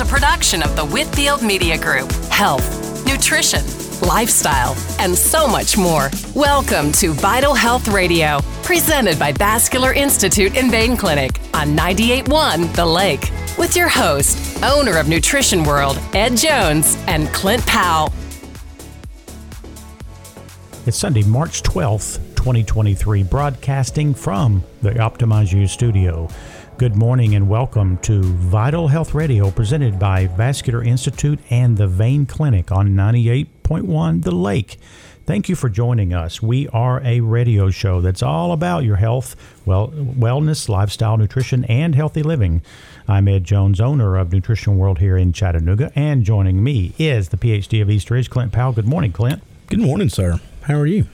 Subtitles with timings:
[0.00, 2.10] a production of the Whitfield Media Group.
[2.30, 3.62] Health, nutrition,
[4.00, 6.08] lifestyle, and so much more.
[6.34, 12.86] Welcome to Vital Health Radio, presented by Vascular Institute and Vein Clinic on 98.1 The
[12.86, 18.10] Lake, with your host, owner of Nutrition World, Ed Jones, and Clint Powell.
[20.86, 26.30] It's Sunday, March 12th, 2023, broadcasting from the Optimize You studio.
[26.80, 32.24] Good morning and welcome to Vital Health Radio, presented by Vascular Institute and the Vein
[32.24, 34.78] Clinic on 98.1 The Lake.
[35.26, 36.40] Thank you for joining us.
[36.40, 39.36] We are a radio show that's all about your health,
[39.66, 42.62] well, wellness, lifestyle, nutrition, and healthy living.
[43.06, 47.36] I'm Ed Jones, owner of Nutrition World here in Chattanooga, and joining me is the
[47.36, 48.72] PhD of East Ridge, Clint Powell.
[48.72, 49.42] Good morning, Clint.
[49.66, 50.40] Good morning, sir.
[50.62, 51.04] How are you?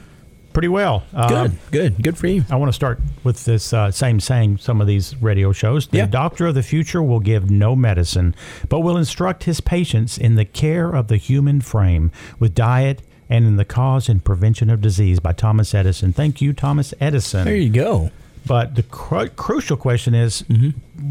[0.56, 1.02] Pretty well.
[1.12, 2.42] Good, uh, good, good for you.
[2.48, 5.86] I want to start with this uh, same saying some of these radio shows.
[5.86, 6.06] The Yeah.
[6.06, 8.34] doctor of the future will give no medicine,
[8.70, 13.44] but will instruct his patients in the care of the human frame with diet and
[13.44, 16.14] in the cause and prevention of disease by Thomas Edison.
[16.14, 17.44] Thank you, Thomas Edison.
[17.44, 18.10] There you go.
[18.46, 20.42] But the cru- crucial question is,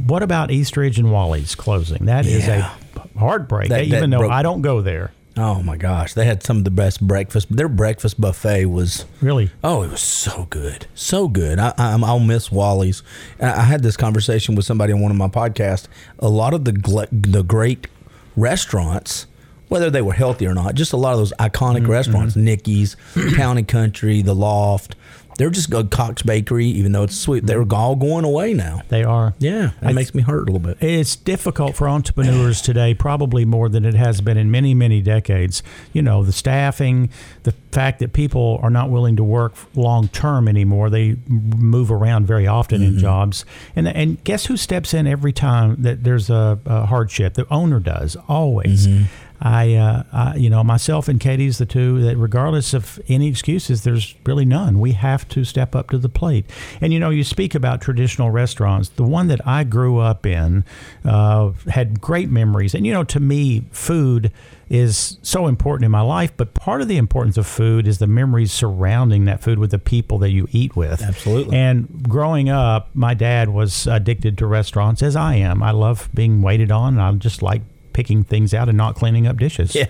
[0.08, 2.06] what about Eastridge and Wally's closing?
[2.06, 2.72] That is Yeah.
[2.96, 5.12] a heartbreak, That- even though broke- I don't go there.
[5.38, 7.48] Oh my gosh, they had some of the best breakfast.
[7.54, 9.52] Their breakfast buffet was Really?
[9.66, 11.60] oh, it was so good, so good.
[11.60, 13.04] I, I, I'll miss Wally's.
[13.42, 15.88] I I had this conversation with somebody on one of my podcasts.
[16.20, 17.88] A lot of the gl- the great
[18.36, 19.28] restaurants,
[19.68, 21.92] whether they were healthy or not, just a lot of those iconic Mm-hmm.
[21.92, 22.96] restaurants, Nicky's,
[23.36, 24.96] Town and Country, The Loft.
[25.38, 25.92] They're just good.
[25.92, 28.82] Cox Bakery, even though it's sweet, they're all going away now.
[28.90, 29.34] They are.
[29.40, 30.78] Yeah, that makes me hurt a little bit.
[30.82, 35.62] It's difficult for entrepreneurs today, probably more than it has been in many, many decades.
[35.94, 37.10] You know, the staffing,
[37.44, 40.90] the fact that people are not willing to work long term anymore.
[40.90, 43.00] They move around very often in mm-hmm.
[43.00, 43.46] jobs.
[43.76, 47.34] And and guess who steps in every time that there's a, a hardship?
[47.34, 48.88] The owner does, always.
[48.88, 49.06] Mm-hmm.
[49.42, 53.84] I, uh, I, you know, myself and Katie's the two that, regardless of any excuses,
[53.84, 54.80] there's really none.
[54.80, 56.46] We have to step up to the plate.
[56.82, 58.90] And you know, you speak about traditional restaurants.
[58.90, 60.64] The one that I grew up in
[61.04, 62.74] uh, had great memories.
[62.74, 64.32] And you know, to me, food
[64.70, 66.32] is so important in my life.
[66.36, 69.80] But part of the importance of food is the memories surrounding that food with the
[69.80, 71.02] people that you eat with.
[71.02, 71.56] Absolutely.
[71.56, 75.62] And growing up, my dad was addicted to restaurants, as I am.
[75.62, 76.94] I love being waited on.
[76.94, 77.62] And I just like
[77.96, 79.74] picking things out and not cleaning up dishes.
[79.74, 79.88] Yeah.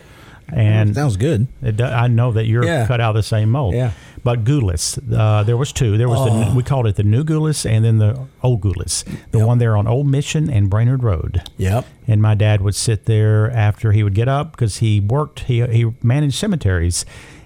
[0.53, 1.47] And Sounds good.
[1.63, 2.85] it, do- I know that you're Yeah.
[2.85, 3.73] cut out of the same mold.
[3.73, 3.91] Yeah.
[4.23, 5.97] But Gulis, uh, there was two.
[5.97, 6.25] There was Oh.
[6.49, 9.03] the we called it the new Gulis and then the old Gulis.
[9.31, 11.41] The one there on Old Mission and Brainerd Road.
[11.57, 11.85] Yep.
[12.07, 15.41] And my dad would sit there after he would get up because he worked.
[15.41, 17.05] He he managed cemeteries,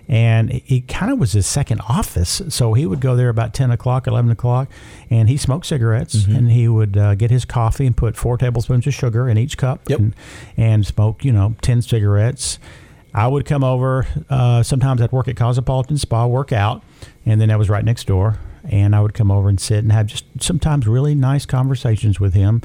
[0.10, 2.42] and it kind of was his second office.
[2.50, 4.68] So he would go there about ten o'clock, eleven o'clock,
[5.10, 6.16] and he smoked cigarettes.
[6.16, 6.36] Mm-hmm.
[6.36, 9.56] And he would uh, get his coffee and put four tablespoons of sugar in each
[9.58, 10.00] cup, Yep.
[10.00, 10.16] and,
[10.58, 12.58] and smoke you know ten cigarettes.
[13.14, 14.06] I would come over.
[14.30, 16.84] Uh, sometimes I'd work at Cosmopolitan Spa, work out,
[17.26, 18.40] and then that was right next door.
[18.66, 22.34] And I would come over and sit and have just sometimes really nice conversations with
[22.34, 22.62] him.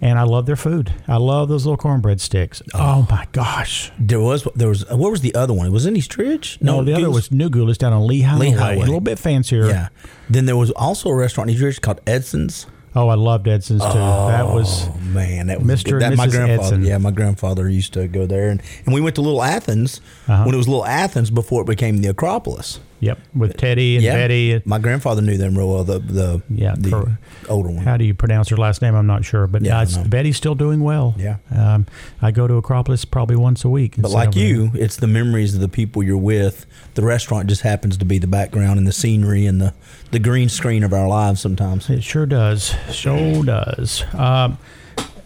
[0.00, 0.92] And I love their food.
[1.08, 2.60] I love those little cornbread sticks.
[2.74, 3.90] Oh, my gosh!
[3.98, 5.72] There was there was what was the other one?
[5.72, 6.58] Was it in East Ridge?
[6.60, 8.76] No, the other Goose- was New Goulas down on Lee Highway, Highway.
[8.76, 9.66] a little bit fancier.
[9.68, 9.88] yeah.
[10.28, 12.66] Then there was also a restaurant in East Ridge called Edson's.
[12.94, 13.92] Oh, I loved Edson's too.
[13.92, 15.98] that was Oh man, that was Mr.
[16.00, 16.84] That, my grandfather, Edson.
[16.84, 20.44] yeah, my grandfather used to go there, and, and we went to Little Athens Uh-huh.
[20.44, 22.80] when it was Little Athens before it became the Acropolis.
[23.00, 24.62] Yep with Teddy and yeah, Betty.
[24.64, 25.84] My grandfather knew them real well.
[25.84, 27.18] The the Yeah, the cor-
[27.48, 27.84] older one.
[27.84, 28.94] How do you pronounce her last name?
[28.94, 30.04] I'm not sure, but Yeah, I.
[30.08, 31.14] Betty's still doing well.
[31.18, 31.36] Yeah.
[31.54, 31.86] um,
[32.22, 33.94] I go to Acropolis probably once a week.
[33.98, 36.66] But like you, it's the memories of the people you're with.
[36.94, 39.74] The restaurant just happens to be the background and the scenery and the,
[40.10, 41.90] the green screen of our lives sometimes.
[41.90, 42.74] It sure does.
[42.90, 44.02] Sure does.
[44.14, 44.58] Um,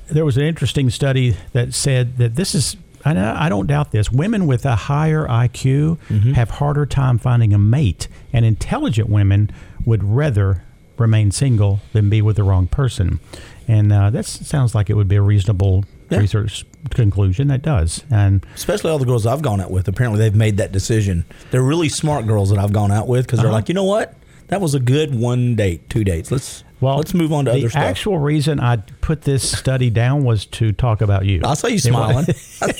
[0.08, 2.76] there was an interesting study that said that this is.
[3.18, 4.10] I, I don't doubt this.
[4.12, 6.32] Women with a higher IQ Mm-hmm.
[6.32, 9.50] have harder time finding a mate, and intelligent women
[9.84, 10.62] would rather
[10.98, 13.20] remain single than be with the wrong person.
[13.66, 16.18] And uh, that sounds like it would be a reasonable Yeah.
[16.18, 17.50] research conclusion.
[17.50, 18.04] It does.
[18.10, 19.86] And Especially all the girls I've gone out with.
[19.88, 21.24] Apparently, they've made that decision.
[21.52, 23.56] They're really smart girls that I've gone out with because they're Uh-huh.
[23.56, 24.14] like, you know what?
[24.48, 26.30] That was a good one date, two dates.
[26.32, 27.82] Let's well, let's move on to the other stuff.
[27.82, 31.42] actual reason I put this study down was to talk about you.
[31.44, 32.26] I saw you smiling.
[32.62, 32.74] I,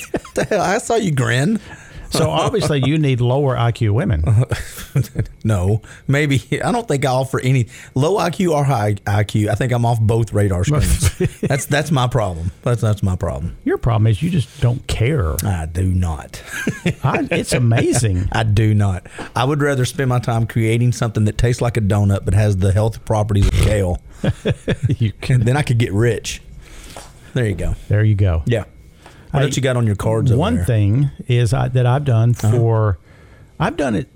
[0.51, 1.59] I saw you grin.
[2.11, 4.23] So obviously, you need lower IQ women.
[5.43, 9.47] No, maybe I don't think I offer any low IQ or high IQ.
[9.47, 11.17] I think I'm off both radar screens.
[11.41, 12.51] that's that's my problem.
[12.61, 13.57] That's that's my problem.
[13.63, 15.35] Your problem is you just don't care.
[15.43, 16.41] I do not.
[17.03, 18.29] I, it's amazing.
[18.31, 19.07] I do not.
[19.35, 22.57] I would rather spend my time creating something that tastes like a donut but has
[22.57, 24.01] the health properties of kale.
[24.89, 26.41] you And then I could get rich.
[27.33, 27.75] There you go.
[27.87, 28.43] There you go.
[28.45, 28.65] Yeah.
[29.31, 30.31] What else you got on your cards?
[30.33, 30.65] One there?
[30.65, 32.51] thing is I, that I've done Uh-huh.
[32.51, 32.97] for,
[33.59, 34.07] I've done it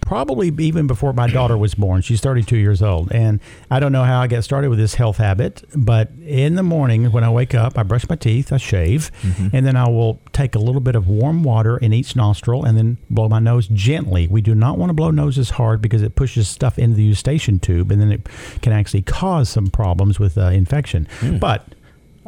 [0.00, 2.02] probably even before my daughter was born.
[2.02, 3.10] She's 32 years old.
[3.12, 3.40] And
[3.70, 7.12] I don't know how I got started with this health habit, but in the morning
[7.12, 9.48] when I wake up, I brush my teeth, I shave, Mm-hmm.
[9.56, 12.76] and then I will take a little bit of warm water in each nostril and
[12.76, 14.26] then blow my nose gently.
[14.26, 17.60] We do not want to blow noses hard because it pushes stuff into the eustachian
[17.60, 18.28] tube and then it
[18.62, 21.06] can actually cause some problems with uh, infection.
[21.40, 21.66] But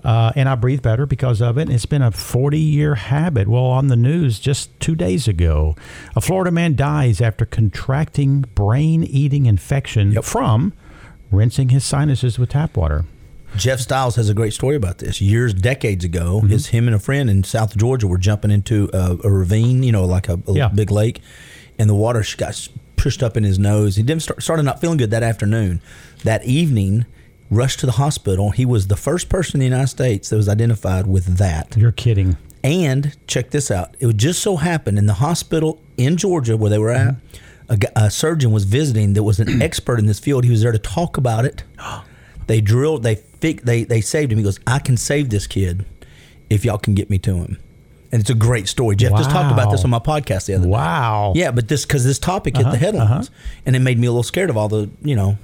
[0.04, 1.68] uh, and I breathe better because of it.
[1.70, 3.48] It's been a 40 year habit.
[3.48, 5.76] Well, on the news just two days ago,
[6.16, 10.72] a Florida man dies after contracting brain eating infection from
[11.30, 13.04] rinsing his sinuses with tap water.
[13.56, 15.20] Jeff Styles has a great story about this.
[15.20, 16.48] Years, decades ago, Mm-hmm.
[16.48, 19.92] his him and a friend in South Georgia were jumping into a, a ravine, you
[19.92, 20.68] know, like a, a Yeah.
[20.68, 21.20] big lake,
[21.78, 23.96] and the water got pushed up in his nose.
[23.96, 25.82] He didn't start, started not feeling good that afternoon.
[26.24, 27.04] That evening,
[27.52, 28.50] rushed to the hospital.
[28.50, 31.76] He was the first person in the United States that was identified with that.
[31.76, 32.36] You're kidding.
[32.64, 33.96] And check this out.
[34.00, 37.16] It just so happen in the hospital in Georgia where they were at,
[37.68, 40.44] a, gu- a surgeon was visiting that was an expert in this field.
[40.44, 41.64] He was there to talk about it.
[42.48, 44.36] They drilled, they fig, they they saved him.
[44.36, 45.86] He goes, I can save this kid
[46.50, 47.56] if y'all can get me to him.
[48.10, 48.96] And it's a great story.
[48.96, 50.70] Jeff just talked about this on my podcast the other day.
[50.70, 51.34] Wow.
[51.36, 53.60] Yeah, but this because this topic hit the uh-huh, headlines, uh-huh.
[53.64, 55.38] and it made me a little scared of all the you know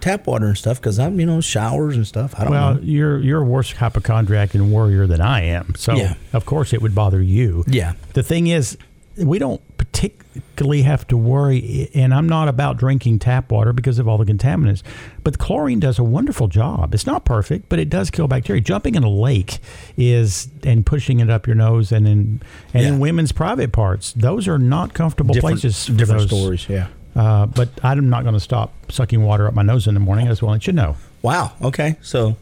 [0.00, 2.34] tap water and stuff because I'm you know showers and stuff.
[2.38, 2.80] I don't Well, know.
[2.82, 5.74] you're you're a worse hypochondriac and warrior than I am.
[5.76, 6.14] So Yeah.
[6.32, 7.64] of course it would bother you.
[7.66, 7.92] Yeah.
[8.14, 8.76] The thing is,
[9.16, 14.06] we don't particularly have to worry, and I'm not about drinking tap water because of
[14.08, 14.82] all the contaminants.
[15.24, 16.94] But chlorine does a wonderful job.
[16.94, 18.62] It's not perfect, but it does kill bacteria.
[18.62, 19.58] Jumping in a lake
[19.96, 22.40] is and pushing it up your nose and in
[22.72, 22.88] and Yeah.
[22.90, 24.12] in women's private parts.
[24.12, 25.86] Those are not comfortable Different, places.
[25.86, 26.40] For different those.
[26.40, 26.66] stories.
[26.68, 26.86] Yeah.
[27.16, 30.26] Uh, but I'm not going to stop sucking water up my nose in the morning.
[30.26, 30.96] I just want to let you know.
[31.22, 31.52] Wow.
[31.62, 31.96] Okay.
[32.02, 32.36] So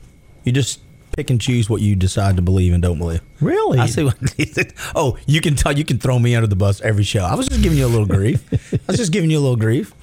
[0.45, 0.81] you just
[1.13, 3.21] pick and choose what you decide to believe and don't believe.
[3.41, 3.79] Really?
[3.79, 4.05] I see.
[4.05, 4.17] What,
[4.95, 5.77] oh, you can tell.
[5.77, 7.25] You can throw me under the bus every show.
[7.25, 8.45] I was just giving you a little grief.
[8.73, 9.95] I was just giving you a little grief.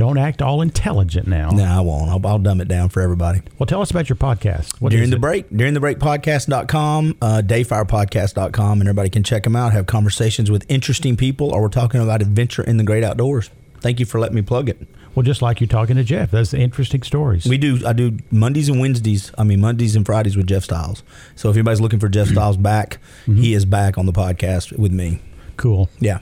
[0.00, 1.50] Don't act all intelligent now.
[1.50, 2.08] No, I won't.
[2.08, 3.42] I'll, I'll dumb it down for everybody.
[3.58, 4.80] Well, tell us about your podcast.
[4.80, 5.20] What during is the it?
[5.20, 10.50] break, during the break podcast.com, uh, dayfirepodcast.com, and everybody can check them out, have conversations
[10.50, 13.50] with interesting people, or we're talking about adventure in the great outdoors.
[13.80, 14.86] Thank you for letting me plug it.
[15.14, 17.44] Well, just like you're talking to Jeff, that's interesting stories.
[17.44, 17.84] We do.
[17.86, 19.32] I do Mondays and Wednesdays.
[19.36, 21.02] I mean Mondays and Fridays with Jeff Styles.
[21.34, 23.36] So if anybody's looking for Jeff Styles back, mm-hmm.
[23.36, 25.20] he is back on the podcast with me.
[25.56, 25.90] cool.
[25.98, 26.20] Yeah.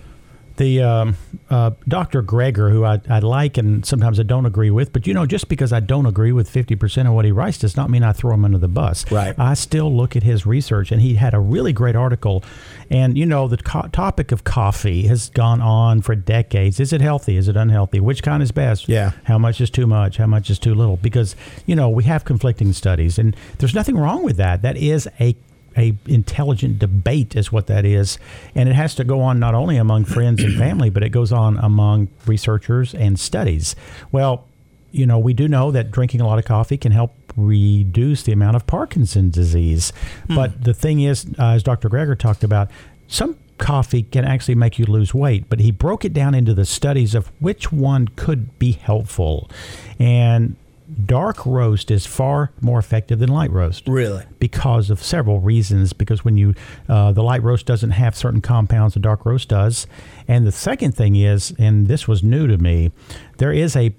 [0.58, 1.16] The um,
[1.50, 2.22] uh, Dr.
[2.22, 5.48] Greger, who I, I like and sometimes I don't agree with, but you know, just
[5.48, 8.34] because I don't agree with 50% of what he writes does not mean I throw
[8.34, 9.10] him under the bus.
[9.10, 9.34] Right.
[9.38, 12.42] I still look at his research, and he had a really great article.
[12.90, 16.80] And, you know, the co- topic of coffee has gone on for decades.
[16.80, 17.36] Is it healthy?
[17.36, 18.00] Is it unhealthy?
[18.00, 18.88] Which kind is best?
[18.88, 19.12] Yeah.
[19.24, 20.16] How much is too much?
[20.16, 20.96] How much is too little?
[20.96, 24.62] Because, you know, we have conflicting studies, and there's nothing wrong with that.
[24.62, 25.36] That is a
[25.78, 28.18] a intelligent debate is what that is.
[28.54, 31.32] And it has to go on not only among friends and family but it goes
[31.32, 33.76] on among researchers and studies.
[34.12, 34.44] Well
[34.90, 38.32] you know we do know that drinking a lot of coffee can help reduce the
[38.32, 39.92] amount of parkinson's disease.
[40.28, 42.70] But the thing is uh, as dr greger talked about
[43.06, 45.48] some coffee can actually make you lose weight.
[45.48, 49.50] But he broke it down into the studies of which one could be helpful.
[49.98, 50.56] And
[51.04, 54.24] dark roast is far more effective than light roast Really?
[54.38, 55.92] because of several reasons.
[55.92, 56.54] Because when you
[56.88, 59.86] uh, the light roast doesn't have certain compounds the dark roast does,
[60.26, 62.90] and the second thing is, and this was new to me,
[63.38, 63.94] there is a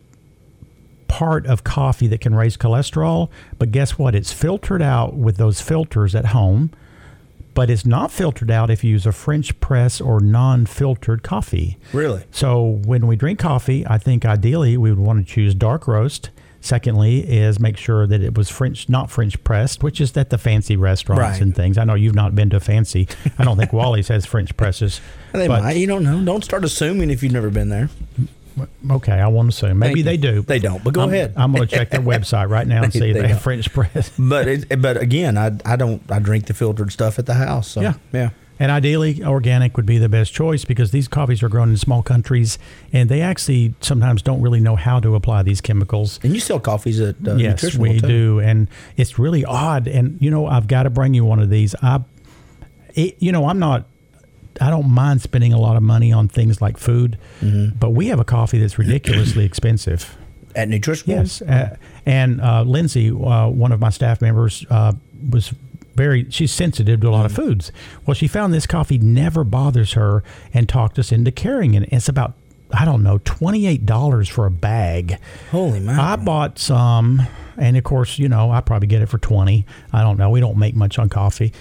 [1.08, 4.14] part of coffee that can raise cholesterol, but guess what?
[4.14, 6.72] It's filtered out with those filters at home.
[7.56, 11.78] But it's not filtered out if you use a French press or non-filtered coffee.
[11.92, 12.24] Really?
[12.32, 16.30] So when we drink coffee, I think ideally we would want to choose dark roast.
[16.62, 20.38] Secondly, is make sure that it was French, not French pressed, which is at the
[20.38, 21.42] fancy restaurants Right.
[21.42, 21.78] and things.
[21.78, 23.08] I know you've not been to fancy.
[23.38, 25.00] I don't think Wally's has French presses.
[25.32, 25.78] They but, might.
[25.78, 26.20] You don't know.
[26.26, 27.90] Don't start assuming if you've never been there.
[28.92, 30.42] Okay, I want to say maybe they do.
[30.42, 31.34] They don't, but go I'm, ahead.
[31.38, 33.42] I'm going to check their website right now and They- see if they they have.
[33.42, 34.12] French press.
[34.18, 37.70] But it, but again, I I don't I drink the filtered stuff at the house.
[37.70, 37.94] So Yeah.
[38.12, 38.30] yeah.
[38.62, 42.04] And ideally, organic would be the best choice because these coffees are grown in small
[42.04, 42.60] countries,
[42.92, 46.20] and they actually sometimes don't really know how to apply these chemicals.
[46.24, 48.08] And you sell coffees at uh, yes, Nutritional we too.
[48.08, 49.88] do, and it's really odd.
[49.88, 51.74] And you know, I've got to bring you one of these.
[51.82, 52.02] I,
[52.96, 53.86] it, you know, I'm not.
[54.60, 57.78] I don't mind spending a lot of money on things like food, Mm-hmm.
[57.80, 60.18] but we have a coffee that's ridiculously expensive.
[60.54, 61.16] at Nutritional.
[61.16, 64.92] Yes, uh, and uh, Lindsay, uh, one of my staff members, uh,
[65.30, 65.54] was
[66.00, 66.26] very.
[66.30, 67.36] She's sensitive to a lot of mm.
[67.36, 67.72] foods.
[68.06, 71.90] Well, she found this coffee never bothers her, and talked us into carrying it.
[71.92, 72.34] It's about
[72.72, 75.20] I don't know twenty eight dollars for a bag.
[75.52, 76.00] Holy man.
[76.00, 77.22] I bought some,
[77.58, 79.66] and of course, you know, I probably get it for twenty.
[79.92, 80.30] I don't know.
[80.30, 81.52] We don't make much on coffee.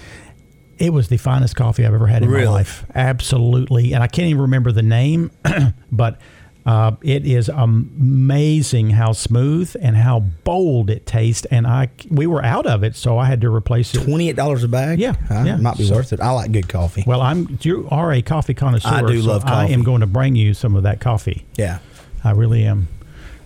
[0.78, 2.46] It was the finest coffee I've ever had in Really?
[2.46, 2.86] my life.
[2.94, 3.94] Absolutely.
[3.94, 5.32] And I can't even remember the name,
[5.90, 6.20] but
[6.68, 11.46] uh, it is amazing how smooth and how bold it tastes.
[11.50, 14.02] And I we were out of it, so I had to replace it.
[14.04, 14.98] Twenty eight dollars a bag.
[14.98, 15.56] Yeah, Uh, yeah.
[15.56, 16.20] might be So- worth it.
[16.20, 17.04] I like good coffee.
[17.06, 18.88] Well, I'm you are a coffee connoisseur.
[18.88, 21.46] I do so love I am going to bring you some of that coffee.
[21.56, 21.78] yeah.
[22.24, 22.88] I really am.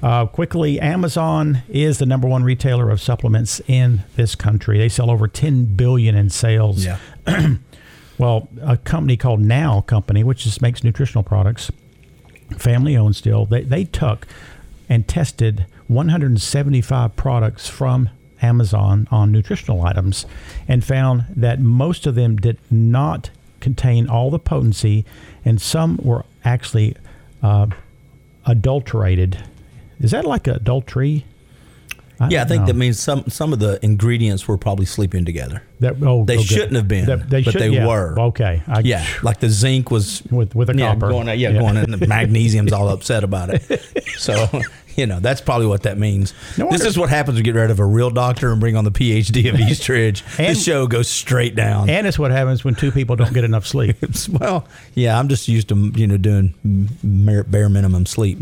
[0.02, 4.78] Uh, quickly, Amazon is the number one retailer of supplements in this country.
[4.78, 6.84] They sell over 10 billion in sales.
[6.84, 6.98] Yeah.
[8.18, 11.72] Well, a company called Now Company, which just makes nutritional products,
[12.54, 14.26] family owned still, they, they took
[14.88, 20.26] and tested 175 products from Amazon on nutritional items
[20.66, 23.30] and found that most of them did not
[23.60, 25.04] contain all the potency
[25.44, 26.96] and some were actually
[27.42, 27.66] uh,
[28.44, 29.42] adulterated.
[30.00, 31.24] Is that like adultery?
[32.30, 32.66] Yeah, I think know.
[32.68, 35.62] that means some some of the ingredients were probably sleeping together.
[35.80, 36.46] That, oh, They good.
[36.46, 37.86] shouldn't have been, That- but should- they yeah.
[37.86, 38.16] were.
[38.20, 38.62] Okay.
[38.68, 41.08] I, Yeah, like the zinc was With- with a yeah, copper.
[41.08, 41.52] Going, yeah, Yeah.
[41.58, 41.90] going in.
[41.90, 43.82] The magnesium's all upset about it.
[44.18, 44.46] So
[44.94, 46.32] you know that's probably what that means.
[46.58, 48.76] No this is what happens when you get rid of a real doctor and bring
[48.76, 50.22] on the PhD of Eastridge.
[50.38, 51.90] And- this show goes straight down.
[51.90, 53.96] And it's what happens when two people don't get enough sleep.
[54.30, 54.64] well,
[54.94, 56.54] yeah, I'm just used to you know doing
[57.02, 58.38] bare minimum sleep.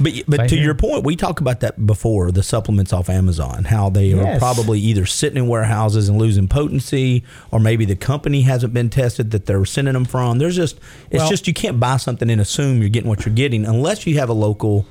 [0.00, 0.64] But but Same to here.
[0.64, 4.80] your point, we talked about that before the supplements off Amazon, how they are probably
[4.80, 9.46] either sitting in warehouses and losing potency, or maybe the company hasn't been tested that
[9.46, 10.38] they're sending them from.
[10.38, 10.78] There's just
[11.10, 14.06] it's Well- just you can't buy something and assume you're getting what you're getting unless
[14.06, 14.86] you have a local.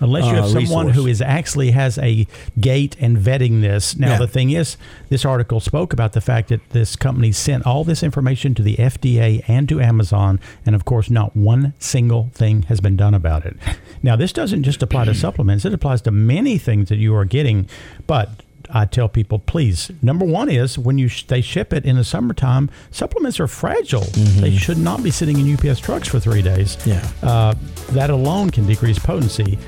[0.00, 0.96] Unless you uh, have someone resource.
[0.96, 2.26] who is actually has a
[2.58, 3.96] gate and vetting this.
[3.96, 4.18] Now Yeah.
[4.18, 4.76] the thing is,
[5.10, 8.76] this article spoke about the fact that this company sent all this information to the
[8.76, 13.46] FDA and to Amazon, and of course, not one single thing has been done about
[13.46, 13.56] it.
[14.02, 17.24] Now this doesn't just apply to supplements; it applies to many things that you are
[17.24, 17.68] getting.
[18.06, 19.90] But I tell people, please.
[20.00, 24.06] Number one is when you sh- they ship it in the summertime, supplements are fragile.
[24.40, 26.78] They should not be sitting in UPS trucks for three days.
[26.86, 27.06] Yeah.
[27.22, 27.54] Uh,
[27.90, 29.58] that alone can decrease potency.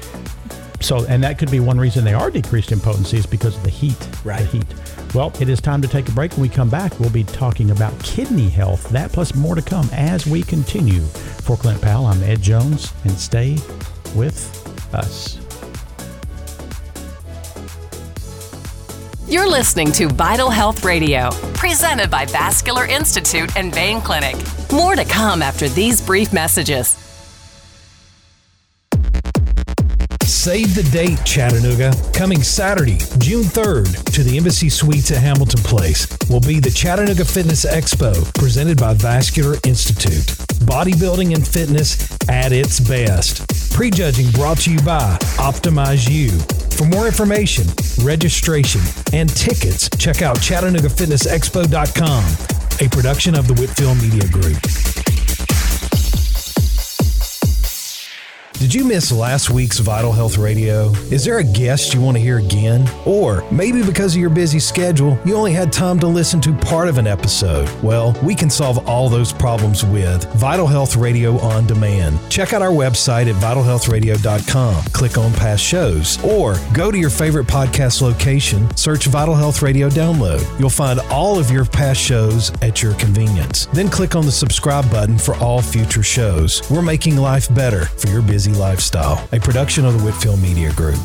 [0.81, 3.63] So, and that could be one reason they are decreased in potency is because of
[3.63, 3.97] the heat.
[4.25, 4.41] Right.
[4.41, 5.15] The heat.
[5.15, 6.33] Well, it is time to take a break.
[6.33, 8.89] When we come back, we'll be talking about kidney health.
[8.89, 11.01] That plus more to come as we continue.
[11.01, 13.59] For Clint Powell, I'm Ed Jones, and stay
[14.15, 15.44] with us.
[19.27, 24.37] You're listening to Vital Health Radio, presented by Vascular Institute and Vein Clinic.
[24.71, 27.04] More to come after these brief messages.
[30.27, 31.93] Save the date, Chattanooga.
[32.13, 37.25] Coming Saturday, June 3rd, to the Embassy Suites at Hamilton Place will be the Chattanooga
[37.25, 40.25] Fitness Expo presented by Vascular Institute.
[40.65, 43.47] Bodybuilding and fitness at its best.
[43.73, 46.31] Prejudging brought to you by Optimize You.
[46.77, 47.67] For more information,
[48.03, 48.81] registration,
[49.13, 52.25] and tickets, check out ChattanoogaFitnessExpo.com,
[52.87, 55.04] a production of the Whitfield Media Group.
[58.61, 60.89] Did you miss last week's Vital Health Radio?
[61.11, 62.89] Is there a guest you want to hear again?
[63.05, 66.89] Or maybe because of your busy schedule, you only had time to listen to part
[66.89, 67.69] of an episode?
[67.83, 72.19] Well, we can solve all those problems with Vital Health Radio on Demand.
[72.31, 77.47] Check out our website at vitalhealthradio.com, click on past shows, or go to your favorite
[77.47, 80.43] podcast location, search Vital Health Radio Download.
[80.59, 83.67] You'll find all of your past shows at your convenience.
[83.75, 86.63] Then click on the subscribe button for all future shows.
[86.71, 89.27] We're making life better for your busy lifestyle.
[89.33, 90.99] A production of the Whitfield Media Group.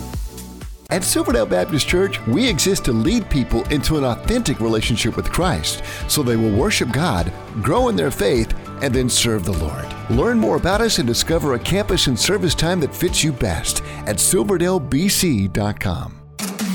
[0.92, 5.84] At Silverdale Baptist Church, we exist to lead people into an authentic relationship with Christ
[6.08, 7.32] so they will worship God,
[7.62, 9.86] grow in their faith, and then serve the Lord.
[10.10, 13.82] Learn more about us and discover a campus and service time that fits you best
[14.08, 16.16] at silverdalebc.com.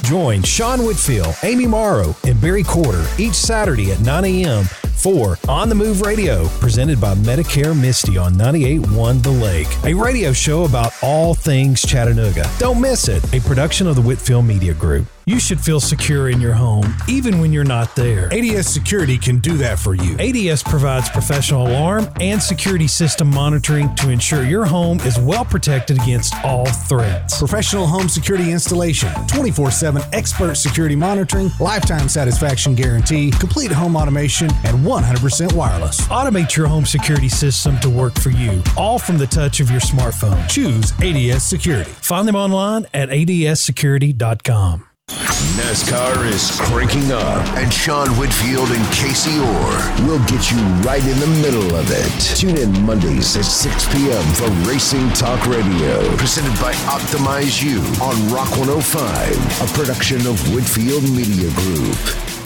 [0.04, 4.64] Join Sean Whitfield, Amy Morrow, and Barry Corder each Saturday at 9 a.m.
[4.97, 10.33] for On the Move Radio, presented by Medicare Misty on 98.1 The Lake, a radio
[10.33, 12.49] show about all things Chattanooga.
[12.59, 15.07] Don't miss it, a production of the Whitfield Media Group.
[15.27, 18.29] You should feel secure in your home, even when you're not there.
[18.31, 20.19] ADS Security can do that for you.
[20.19, 25.99] ADS provides professional alarm and security system monitoring to ensure your home is well protected
[26.03, 27.39] against all threats.
[27.39, 34.51] Professional home security installation, 24 7 expert security monitoring, lifetime satisfaction guarantee, complete home automation,
[34.65, 36.00] and 100% wireless.
[36.09, 39.81] Automate your home security system to work for you, all from the touch of your
[39.81, 40.49] smartphone.
[40.49, 41.91] Choose ADS Security.
[41.91, 44.85] Find them online at adssecurity.com.
[45.55, 47.47] NASCAR is cranking up.
[47.59, 52.37] and Sean Whitfield and Casey Orr will get you right in the middle of it.
[52.37, 54.25] Tune in Mondays at 6 p.m.
[54.35, 61.05] for Racing Talk Radio, presented by Optimize You on Rock 105, a production of Whitfield
[61.11, 62.44] Media Group.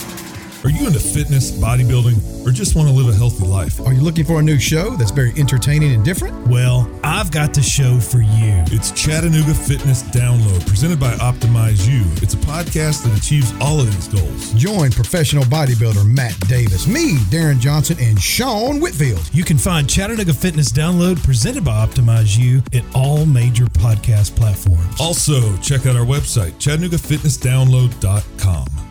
[0.65, 3.79] Are you into fitness, bodybuilding, or just want to live a healthy life?
[3.79, 6.35] Are you looking for a new show that's very entertaining and different?
[6.49, 8.63] Well, I've got the show for you.
[8.67, 12.03] It's Chattanooga Fitness Download, presented by Optimize You.
[12.21, 14.51] It's a podcast that achieves all of these goals.
[14.51, 19.29] Join professional bodybuilder Matt Davis, me, Darren Johnson, and Sean Whitfield.
[19.31, 24.99] You can find Chattanooga Fitness Download, presented by Optimize You, at all major podcast platforms.
[24.99, 28.88] Also, check out our website, ChattanoogaFitnessDownload.com.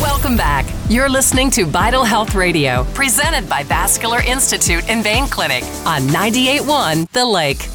[0.00, 0.66] Welcome back.
[0.88, 7.08] You're listening to Vital Health Radio, presented by Vascular Institute and Vein Clinic on 98.1
[7.10, 7.68] The Lake.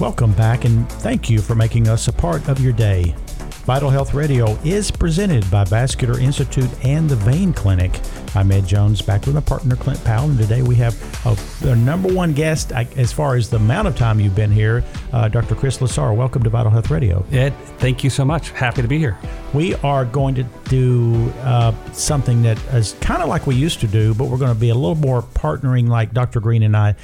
[0.00, 3.14] Welcome back and thank you for making us a part of your day.
[3.66, 7.92] Vital Health Radio is presented by Vascular Institute and the Vein Clinic.
[8.32, 10.96] I'm Ed Jones, back with my partner Clint Powell, and today we have
[11.26, 15.26] a, number one guest as far as the amount of time you've been here, uh,
[15.26, 15.56] Dr.
[15.56, 16.14] Chris LeSar.
[16.14, 17.24] Welcome to Vital Health Radio.
[17.32, 18.50] Ed, thank you so much.
[18.50, 19.18] Happy to be here.
[19.52, 23.88] We are going to do uh, something that is kind of like we used to
[23.88, 26.38] do, but we're going to be a little more partnering like Dr.
[26.38, 26.94] Green and I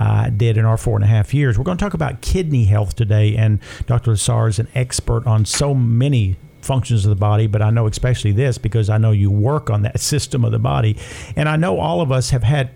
[0.00, 1.58] uh, did in our four and a half years.
[1.58, 4.10] We're going to talk about kidney health today, and Dr.
[4.12, 8.32] LeSar is an expert on so many functions of the body, but I know especially
[8.32, 10.96] this because I know you work on that system of the body.
[11.36, 12.70] And I know all of us have had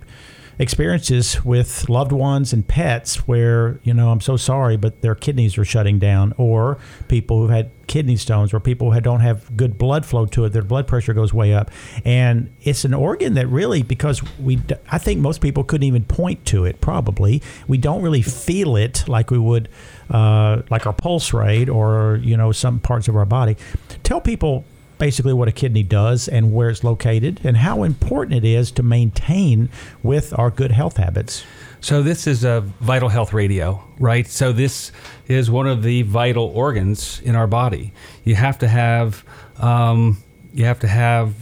[0.59, 5.59] experiences with loved ones and pets where, you know, I'm so sorry, but their kidneys
[5.59, 6.79] are shutting down, or
[7.09, 10.53] people who've had kidney stones, or people who don't have good blood flow to it,
[10.53, 11.71] their blood pressure goes way up.
[12.05, 16.45] And it's an organ that really, because we, I think most people couldn't even point
[16.47, 17.43] to it, probably.
[17.69, 19.69] We don't really feel it like we would,
[20.11, 23.57] uh, like our pulse rate or, you know, some parts of our body.
[24.03, 24.65] Tell people
[24.99, 28.83] basically what a kidney does and where it's located and how important it is to
[28.83, 29.69] maintain
[30.03, 31.45] with our good health habits.
[31.81, 34.27] So this is a vital health radio, right?
[34.27, 34.93] So this
[35.29, 37.93] is one of the vital organs in our body.
[38.25, 39.25] You have to have
[39.59, 40.23] um,
[40.53, 41.35] you have to have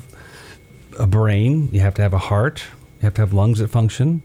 [0.99, 1.69] a brain.
[1.73, 2.65] You have to have a heart.
[3.01, 4.23] You have to have lungs that function.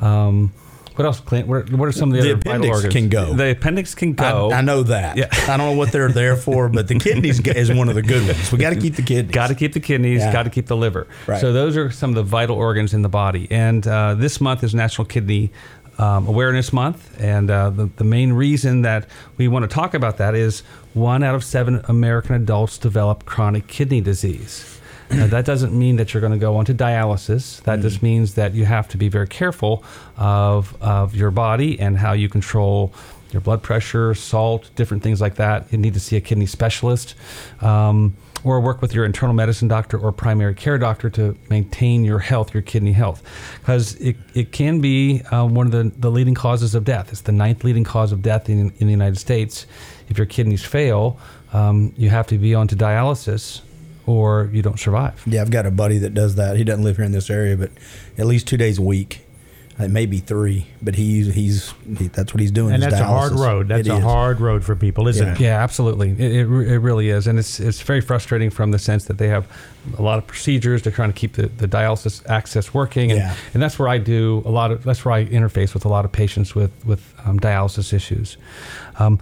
[0.00, 0.52] Um,
[0.96, 1.48] what else, Clint?
[1.48, 2.92] What are, what are some of the, the other vital organs?
[2.92, 3.34] can go.
[3.34, 4.50] The appendix can go.
[4.50, 5.16] I, I know that.
[5.16, 5.28] Yeah.
[5.30, 8.26] I don't know what they're there for, but the kidneys is one of the good
[8.26, 8.52] ones.
[8.52, 9.34] We got to keep the kidneys.
[9.34, 10.20] Got to keep the kidneys.
[10.20, 10.32] Yeah.
[10.32, 11.06] Got to keep the liver.
[11.26, 11.40] Right.
[11.40, 13.48] So those are some of the vital organs in the body.
[13.50, 15.50] And uh, this month is National Kidney
[15.98, 20.16] um, Awareness Month, and uh, the the main reason that we want to talk about
[20.18, 20.60] that is
[20.94, 24.80] one out of seven American adults develop chronic kidney disease.
[25.12, 27.62] Now, that doesn't mean that you're going to go onto dialysis.
[27.64, 27.82] That Mm.
[27.82, 29.84] just means that you have to be very careful
[30.16, 32.92] of, of your body and how you control
[33.32, 35.70] your blood pressure, salt, different things like that.
[35.72, 37.14] You need to see a kidney specialist
[37.62, 42.18] um, or work with your internal medicine doctor or primary care doctor to maintain your
[42.18, 43.22] health, your kidney health.
[43.60, 47.10] Because it, it can be uh, one of the, the leading causes of death.
[47.10, 49.66] It's the ninth leading cause of death in, in the United States.
[50.08, 51.18] If your kidneys fail,
[51.52, 53.60] um, you have to be onto dialysis
[54.06, 55.22] or you don't survive.
[55.26, 56.56] Yeah, I've got a buddy that does that.
[56.56, 57.70] He doesn't live here in this area, but
[58.18, 59.20] at least two days a week,
[59.78, 60.66] uh, maybe three.
[60.82, 62.74] But he's he's he, that's what he's doing.
[62.74, 63.68] And is that's a hard road.
[63.68, 64.02] That's It a is.
[64.02, 65.32] hard road for people, isn't Yeah.
[65.34, 65.40] it?
[65.40, 66.10] Yeah, absolutely.
[66.10, 67.26] It, it, it really is.
[67.26, 69.46] And it's, it's very frustrating from the sense that they have
[69.98, 70.82] a lot of procedures.
[70.82, 73.10] They're trying to keep the, the dialysis access working.
[73.12, 73.34] And, Yeah.
[73.54, 76.04] and that's where I do a lot of, that's where I interface with a lot
[76.04, 78.36] of patients with, with um, dialysis issues.
[78.98, 79.18] Um,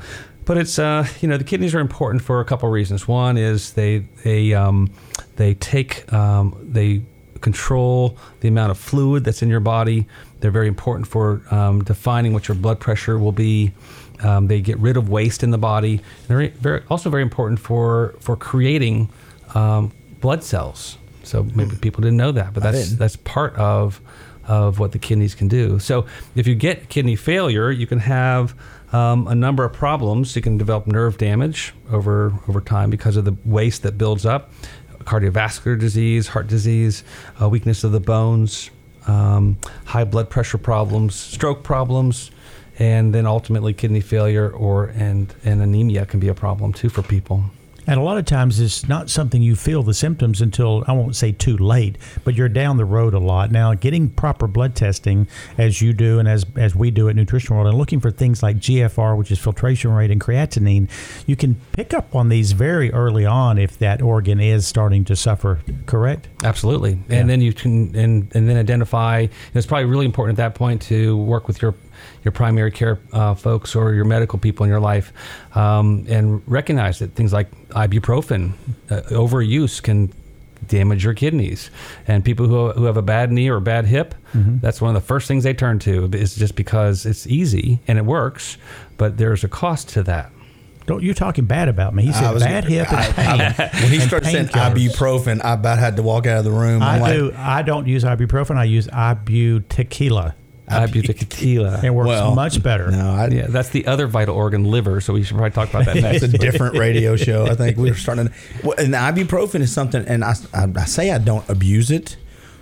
[0.51, 3.07] but it's, uh, you know, the kidneys are important for a couple of reasons.
[3.07, 4.91] One is they, they, um,
[5.37, 7.03] they take, um, they
[7.41, 10.09] control the amount of fluid that's in your body.
[10.41, 13.71] They're very important for um, defining what your blood pressure will be.
[14.25, 16.01] Um, they get rid of waste in the body.
[16.27, 19.09] They're very, also very important for for creating
[19.55, 20.99] um, blood cells.
[21.23, 24.01] So maybe people didn't know that, but that's that's part of
[24.49, 25.79] of what the kidneys can do.
[25.79, 28.53] So if you get kidney failure, you can have
[28.93, 30.35] um, a number of problems.
[30.37, 34.53] You can develop nerve damage over over time because of the waste that builds up,
[35.01, 37.05] cardiovascular disease, heart disease,
[37.41, 38.71] uh, weakness of the bones,
[39.07, 42.31] um, high blood pressure problems, stroke problems,
[42.79, 47.03] and then ultimately kidney failure or and, and anemia can be a problem too for
[47.03, 47.45] people.
[47.87, 51.17] And a lot of times it's not something you feel the symptoms until I won't
[51.17, 53.51] say too late, but you're down the road a lot.
[53.51, 55.27] Now, getting proper blood testing
[55.59, 58.43] as you do and as as we do at Nutrition World and looking for things
[58.43, 60.89] like GFR, which is filtration rate and creatinine,
[61.27, 65.17] you can pick up on these very early on if that organ is starting to
[65.17, 66.29] suffer, correct?
[66.45, 67.17] Absolutely, Yeah.
[67.19, 69.21] and then you can and and then identify.
[69.21, 71.75] and It's probably really important at that point to work with your
[72.25, 75.13] your primary care uh, folks or your medical people in your life,
[75.57, 78.53] um, and recognize that things like ibuprofen
[78.91, 80.13] uh, overuse can
[80.69, 81.71] damage your kidneys.
[82.07, 85.03] And people who, who have a bad knee or a bad hip, that's one of
[85.03, 86.09] the first things they turn to.
[86.13, 88.57] Is just because it's easy and it works,
[88.99, 90.31] but there's a cost to that.
[90.87, 92.03] Don't you talking bad about me?
[92.05, 93.41] He said I was- bad hip and I- pain.
[93.41, 94.89] I- when he and started saying painkillers.
[94.91, 96.83] ibuprofen, I about had to walk out of the room.
[96.83, 97.33] I'm I like, do.
[97.37, 98.57] I don't use ibuprofen.
[98.57, 100.35] I use ibutequila.
[100.71, 101.83] Ibutequila.
[101.83, 102.91] It works Well, much better.
[102.91, 105.01] No, I, Yeah, that's the other vital organ, liver.
[105.01, 106.23] So we should probably talk about that next.
[106.23, 107.47] It's a different radio show.
[107.47, 108.29] I think we're starting.
[108.29, 111.91] To, well, and the ibuprofen is something, and I, I, I say I don't abuse
[111.91, 112.17] it,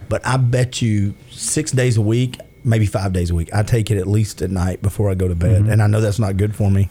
[0.08, 3.90] but I bet you six days a week, maybe five days a week, I take
[3.90, 5.70] it at least at night before I go to bed, mm-hmm.
[5.70, 6.88] and I know that's not good for me.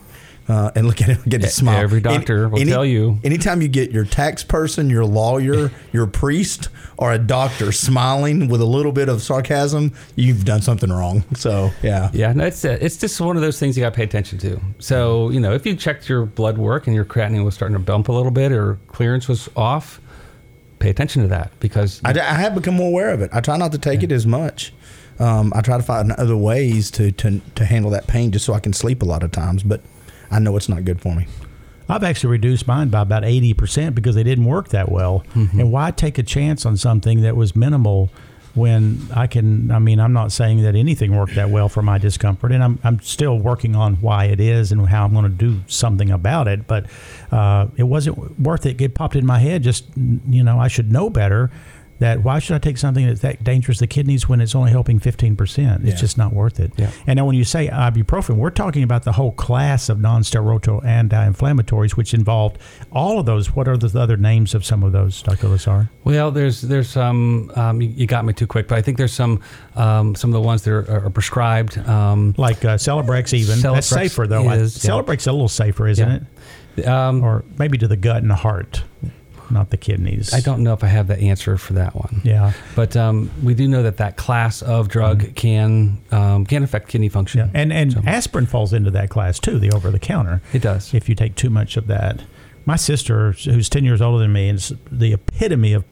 [0.48, 1.78] Uh, and look at him, get a smile.
[1.78, 3.20] every doctor will tell you.
[3.24, 8.62] Anytime you get your tax person, your lawyer, your priest, or a doctor smiling with
[8.62, 11.26] a little bit of sarcasm, you've done something wrong.
[11.36, 13.96] So yeah, Yeah, no, it's uh, it's just one of those things you got to
[13.98, 14.60] pay attention to.
[14.80, 17.84] So you know, if you checked your blood work and your creatinine was starting to
[17.84, 20.00] bump a little bit or clearance was off,
[20.80, 23.32] pay attention to that because I, I have become more aware of it.
[23.34, 24.74] I try not to take it as much.
[25.20, 28.54] Um, I try to find other ways to, to to handle that pain, just so
[28.54, 29.62] I can sleep a lot of times.
[29.64, 29.82] But
[30.32, 31.28] I know it's not good for me.
[31.90, 35.24] I've actually reduced mine by about 80% because they didn't work that well.
[35.34, 35.60] Mm-hmm.
[35.60, 38.10] And why take a chance on something that was minimal
[38.56, 39.72] when I can?
[39.72, 42.80] I mean, I'm not saying that anything worked that well for my discomfort, and I'm,
[42.84, 46.48] I'm still working on why it is and how I'm going to do something about
[46.48, 46.68] it.
[46.68, 46.88] But
[47.32, 48.82] uh, it wasn't worth it.
[48.82, 51.52] It popped in my head just, you know, I should know better.
[52.00, 54.72] That why should I take something that's that dangerous to the kidneys when it's only
[54.72, 55.38] helping 15%?
[55.82, 55.96] It's Yeah.
[55.96, 56.72] just not worth it.
[56.78, 56.92] Yeah.
[57.08, 61.92] And now when you say ibuprofen, we're talking about the whole class of non-steroidal anti-inflammatories,
[61.92, 62.58] which involved
[62.92, 63.56] all of those.
[63.56, 65.48] What are the other names of some of those, Dr.
[65.48, 65.90] LeSar?
[66.04, 69.40] Well, there's there's some um, you, got me too quick, but I think there's some
[69.76, 71.78] um, some of the ones that are, are prescribed.
[71.88, 73.60] Um, Like uh, Celebrex even.
[73.62, 74.48] That's safer, though.
[74.48, 74.92] I- is, yeah.
[74.92, 76.28] Celebrex's a little safer, isn't
[76.78, 76.88] it?
[76.88, 78.84] um, Or maybe to the gut and the heart,
[79.52, 80.34] not the kidneys.
[80.34, 82.22] I don't know if I have the answer for that one.
[82.24, 82.54] Yeah.
[82.76, 87.10] But um, we do know that that class of drug can um, can affect kidney
[87.10, 87.40] function.
[87.40, 87.50] Yeah.
[87.62, 90.42] And, and So- aspirin falls into that class, too, the over-the-counter.
[90.54, 90.94] It does.
[90.94, 92.22] if you take too much of that.
[92.66, 95.86] My sister, who's 10 years older than me, is the epitome of,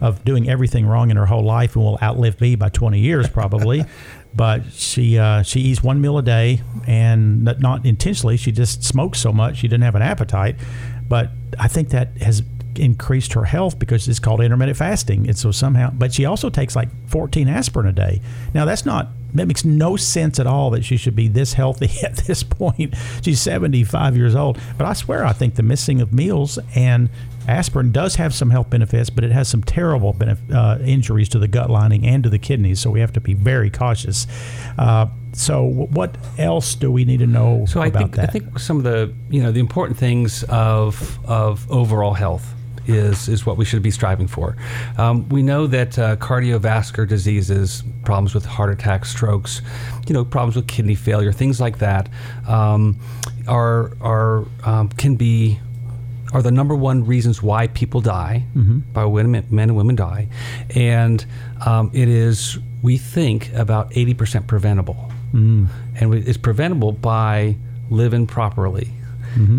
[0.00, 3.28] of doing everything wrong in her whole life and will outlive me by 20 years
[3.28, 3.84] probably.
[4.34, 8.38] but she uh, she eats one meal a day and not, not intentionally.
[8.38, 10.56] She just smokes so much she didn't have an appetite.
[11.06, 11.28] But
[11.60, 12.42] I think that has
[12.78, 15.26] increased her health because it's called intermittent fasting.
[15.26, 18.20] And so somehow, but she also takes like 14 aspirin a day.
[18.54, 21.90] Now that's not that makes no sense at all that she should be this healthy
[22.06, 22.94] at this point.
[23.22, 24.58] She's 75 years old.
[24.76, 27.08] But I swear, I think the missing of meals and
[27.48, 31.38] aspirin does have some health benefits, but it has some terrible benef- uh, injuries to
[31.38, 32.80] the gut lining and to the kidneys.
[32.80, 34.26] So we have to be very cautious.
[34.78, 38.28] Uh, so, w- what else do we need to know So I about think that?
[38.28, 42.54] I think some of the you know the important things of of overall health
[42.86, 44.56] is is what we should be striving for.
[44.98, 49.62] Um, we know that uh, cardiovascular diseases, problems with heart attacks, strokes,
[50.06, 52.08] you know, problems with kidney failure, things like that,
[52.48, 52.98] um,
[53.48, 55.58] are are um, can be
[56.32, 58.44] are the number one reasons why people die,
[58.94, 60.28] by women, men and women die,
[60.74, 61.26] and
[61.66, 65.12] um, it is we think about eighty percent preventable,
[66.00, 67.56] and we, it's preventable by
[67.90, 68.88] living properly.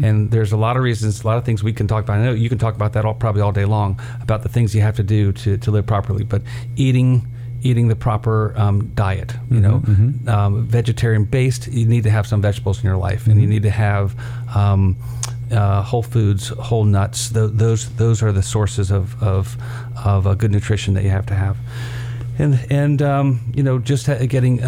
[0.04, 2.18] And there's a lot of reasons, a lot of things we can talk about.
[2.20, 4.74] I know you can talk about that all, probably all day long about the things
[4.76, 6.24] you have to do to, to live properly.
[6.24, 6.42] But
[6.76, 7.28] eating
[7.66, 9.82] eating the proper um, diet, you know,
[10.28, 13.64] um, vegetarian based, you need to have some vegetables in your life, and you need
[13.64, 14.14] to have
[14.54, 14.98] um,
[15.50, 17.30] uh, whole foods, whole nuts.
[17.30, 19.58] Th- those those are the sources of of,
[20.04, 21.58] of uh, good nutrition that you have to have,
[22.38, 24.62] and and um, you know just ha- getting.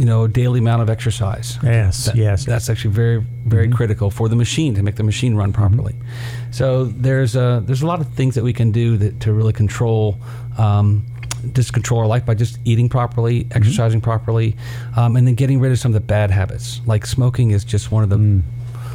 [0.00, 1.58] You know, daily amount of exercise.
[1.62, 2.44] Yes, That- yes.
[2.46, 3.76] That's actually very, very mm-hmm.
[3.76, 5.92] critical for the machine to make the machine run properly.
[5.92, 6.52] Mm-hmm.
[6.52, 9.52] So there's a there's a lot of things that we can do that to really
[9.52, 10.16] control.
[10.58, 11.04] Um,
[11.54, 13.56] just control our life by just eating properly, mm-hmm.
[13.58, 14.56] exercising properly,
[14.96, 16.80] um, and then getting rid of some of the bad habits.
[16.86, 18.42] Like smoking is just one of the, mm.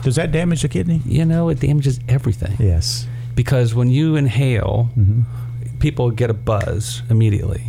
[0.03, 1.01] Does that damage the kidney?
[1.05, 3.07] you know, it damages everything Yes.
[3.33, 4.89] because when you inhale,
[5.79, 7.63] people get a buzz immediately.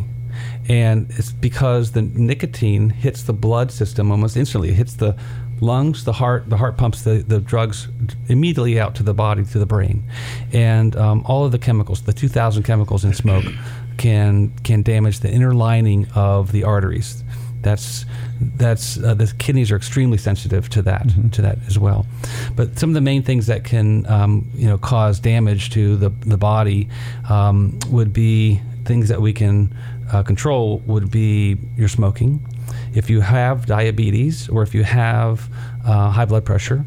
[0.69, 4.71] And it's because the nicotine hits the blood system almost instantly.
[4.71, 5.17] It hits the
[5.61, 6.49] lungs, the heart.
[6.49, 7.89] The heart pumps the, the drugs
[8.29, 10.05] immediately out to the body, to the brain.
[10.53, 13.45] And um, all of the chemicals, the 2,000 chemicals in smoke,
[13.97, 17.23] can, can damage the inner lining of the arteries.
[17.63, 18.05] That's
[18.39, 22.07] that's uh, the kidneys are extremely sensitive to that to that as well.
[22.55, 26.11] But some of the main things that can um, you know cause damage to the
[26.11, 26.89] the body
[27.29, 29.75] um, would be things that we can
[30.13, 30.79] uh, control.
[30.87, 32.47] Would be your smoking.
[32.95, 35.49] If you have diabetes or if you have
[35.85, 36.85] uh, high blood pressure,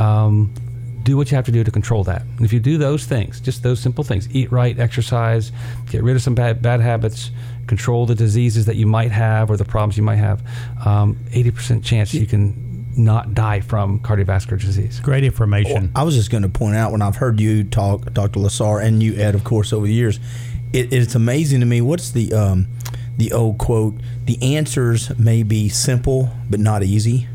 [0.00, 0.52] um,
[1.04, 2.22] do what you have to do to control that.
[2.36, 5.52] And if you do those things, just those simple things, eat right, exercise,
[5.90, 7.30] get rid of some bad, bad habits,
[7.66, 10.42] control the diseases that you might have or the problems you might have,
[10.84, 15.00] um, 80% chance you can not die from cardiovascular disease.
[15.00, 15.90] Great information.
[15.94, 18.40] I was just going to point out when I've heard you talk, Dr.
[18.40, 20.20] LeSar, and you, Ed, of course, over the years,
[20.74, 21.80] it, it's amazing to me.
[21.80, 22.66] What's the um,
[23.16, 23.94] the old quote?
[24.24, 27.28] The answers may be simple, but not easy,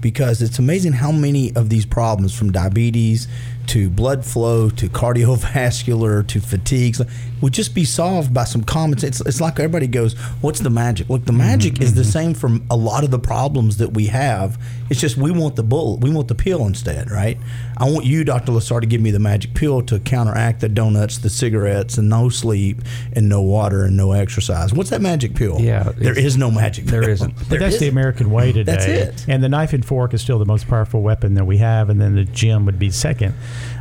[0.00, 3.26] because it's amazing how many of these problems, from diabetes
[3.66, 6.96] to blood flow to cardiovascular to fatigue
[7.40, 9.20] would just be solved by some common sense.
[9.20, 11.08] It's, it's like everybody goes, What's the magic?
[11.08, 11.82] Look, the magic mm-hmm.
[11.82, 14.60] is the same from a lot of the problems that we have.
[14.90, 17.38] It's just we want the bullet, we want the pill instead, right?
[17.76, 18.52] I want you, Dr.
[18.52, 22.28] LeSar, to give me the magic pill to counteract the donuts, the cigarettes, and no
[22.28, 24.72] sleep, and no water, and no exercise.
[24.72, 25.60] What's that magic pill?
[25.60, 25.92] Yeah.
[25.96, 27.00] There is no magic pill.
[27.00, 27.34] There isn't.
[27.48, 27.80] But that's isn't.
[27.80, 28.72] the American way today.
[28.72, 29.24] That's it.
[29.28, 32.00] And the knife and fork is still the most powerful weapon that we have, and
[32.00, 33.34] then the gym would be second.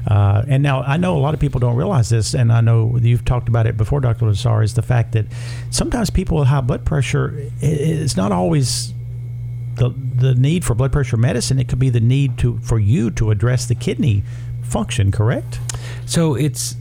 [0.07, 2.97] Uh, and now I know a lot of people don't realize this, and I know
[3.01, 4.25] you've talked about it before, Dr.
[4.25, 5.25] LeSar, is the fact that
[5.69, 8.93] sometimes people with high blood pressure, it's not always
[9.75, 11.59] the the need for blood pressure medicine.
[11.59, 14.23] It could be the need to for you to address the kidney
[14.63, 15.11] function.
[15.11, 15.59] Correct?
[16.05, 16.75] So it's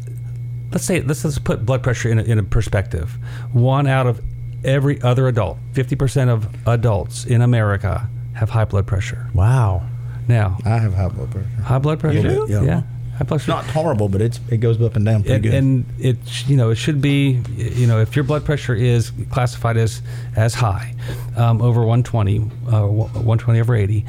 [0.72, 3.18] let's say let's let's put blood pressure in a, in a perspective.
[3.52, 4.22] One out of
[4.64, 9.28] every other adult, fifty percent of adults in America have high blood pressure.
[9.34, 9.86] Wow.
[10.28, 11.62] Now I have high blood pressure.
[11.62, 12.30] High blood pressure.
[12.30, 12.62] You Yeah.
[12.62, 12.82] yeah.
[13.54, 15.54] Not horrible, but it's it goes up and down pretty and, good.
[15.54, 19.76] And it you know it should be you know if your blood pressure is classified
[19.76, 20.02] as
[20.36, 20.94] as high,
[21.36, 24.04] um, over 120, uh, 120 over 80,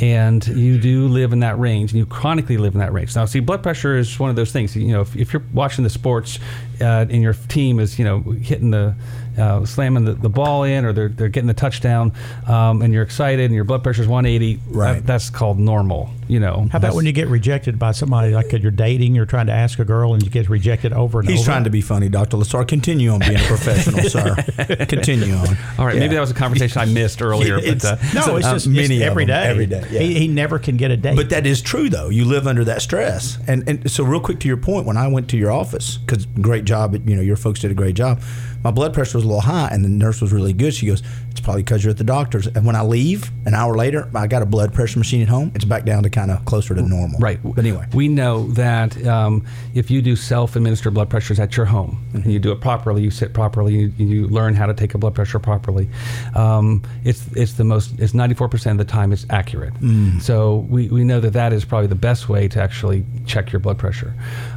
[0.00, 3.16] and you do live in that range, and you chronically live in that range.
[3.16, 4.76] Now, see, blood pressure is one of those things.
[4.76, 6.38] You know, if, if you're watching the sports
[6.80, 8.94] uh, and your team is you know hitting the
[9.38, 12.12] uh, slamming the, the, ball in or they're, they're getting the touchdown
[12.46, 14.94] um, and you're excited and your blood pressure is 180 right.
[14.94, 16.68] that, that's called normal you know.
[16.70, 19.78] How about when you get rejected by somebody like you're dating you're trying to ask
[19.80, 21.46] a girl and you get rejected over and he's over?
[21.46, 22.66] trying to be funny dr LeSar.
[22.66, 24.36] Continue on being a professional sir.
[24.88, 25.48] Continue on.
[25.78, 26.00] All right yeah.
[26.00, 28.96] maybe that was a conversation i missed earlier it's, but, uh, no it's just many
[28.96, 29.42] it's every day.
[29.42, 30.00] every day yeah.
[30.00, 31.16] he, he, never can get a date.
[31.16, 32.08] But that is true though.
[32.08, 33.38] You live under that stress.
[33.48, 36.26] And and so real quick to your point when i went to your office because
[36.26, 38.20] great job you know your folks did a great job
[38.62, 40.74] my blood pressure was a little high, and the nurse was really good.
[40.74, 43.76] She goes, "It's probably because you're at the doctor's." And when I leave an hour
[43.76, 45.52] later, I got a blood pressure machine at home.
[45.54, 47.18] It's back down to kind of closer to normal.
[47.18, 47.38] Right.
[47.42, 49.44] But anyway, we know that um,
[49.74, 52.22] if you do self-administered blood pressures at your home mm-hmm.
[52.22, 54.98] and you do it properly, you sit properly, you, you, learn how to take a
[54.98, 55.88] blood pressure properly.
[56.34, 57.98] Um, it's it's the most.
[57.98, 59.74] It's 94% of the time it's accurate.
[59.74, 60.20] Mm.
[60.20, 63.60] So we, we know that that is probably the best way to actually check your
[63.60, 64.14] blood pressure.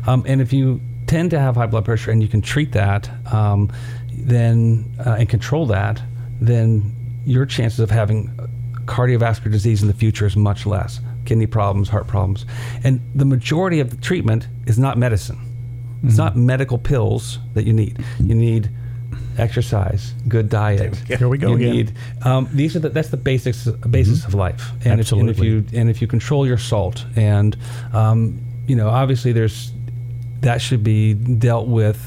[0.08, 0.82] Um, and if you
[1.14, 3.72] tend to have high blood pressure and you can treat that, um,
[4.14, 6.02] then uh, and control that,
[6.42, 6.92] then
[7.24, 8.32] your chances of having
[8.86, 11.00] cardiovascular disease in the future is much less.
[11.26, 12.48] Kidney problems, heart problems,
[12.84, 15.38] and the majority of the treatment is not medicine.
[15.38, 16.08] Mm-hmm.
[16.08, 18.04] It's not medical pills that you need.
[18.20, 18.72] You need
[19.38, 20.96] exercise, good diet.
[21.08, 21.72] Here we go you again.
[21.74, 24.30] Need, um, these are the, that's the basics basis mm-hmm.
[24.30, 24.72] of life.
[24.84, 25.32] And Absolutely.
[25.32, 27.56] If, and if you and if you control your salt, and
[27.94, 29.72] um, you know, obviously there's
[30.44, 32.00] that should be dealt with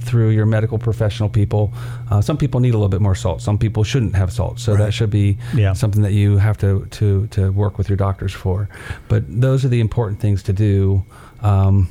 [0.00, 1.72] through your medical professional people.
[2.10, 3.42] Uh, some people need a little bit more salt.
[3.42, 4.58] Some people shouldn't have salt.
[4.58, 4.86] So right.
[4.86, 5.72] that should be yeah.
[5.72, 8.68] something that you have to, to, to work with your doctors for.
[9.08, 11.04] But those are the important things to do.
[11.42, 11.88] Um,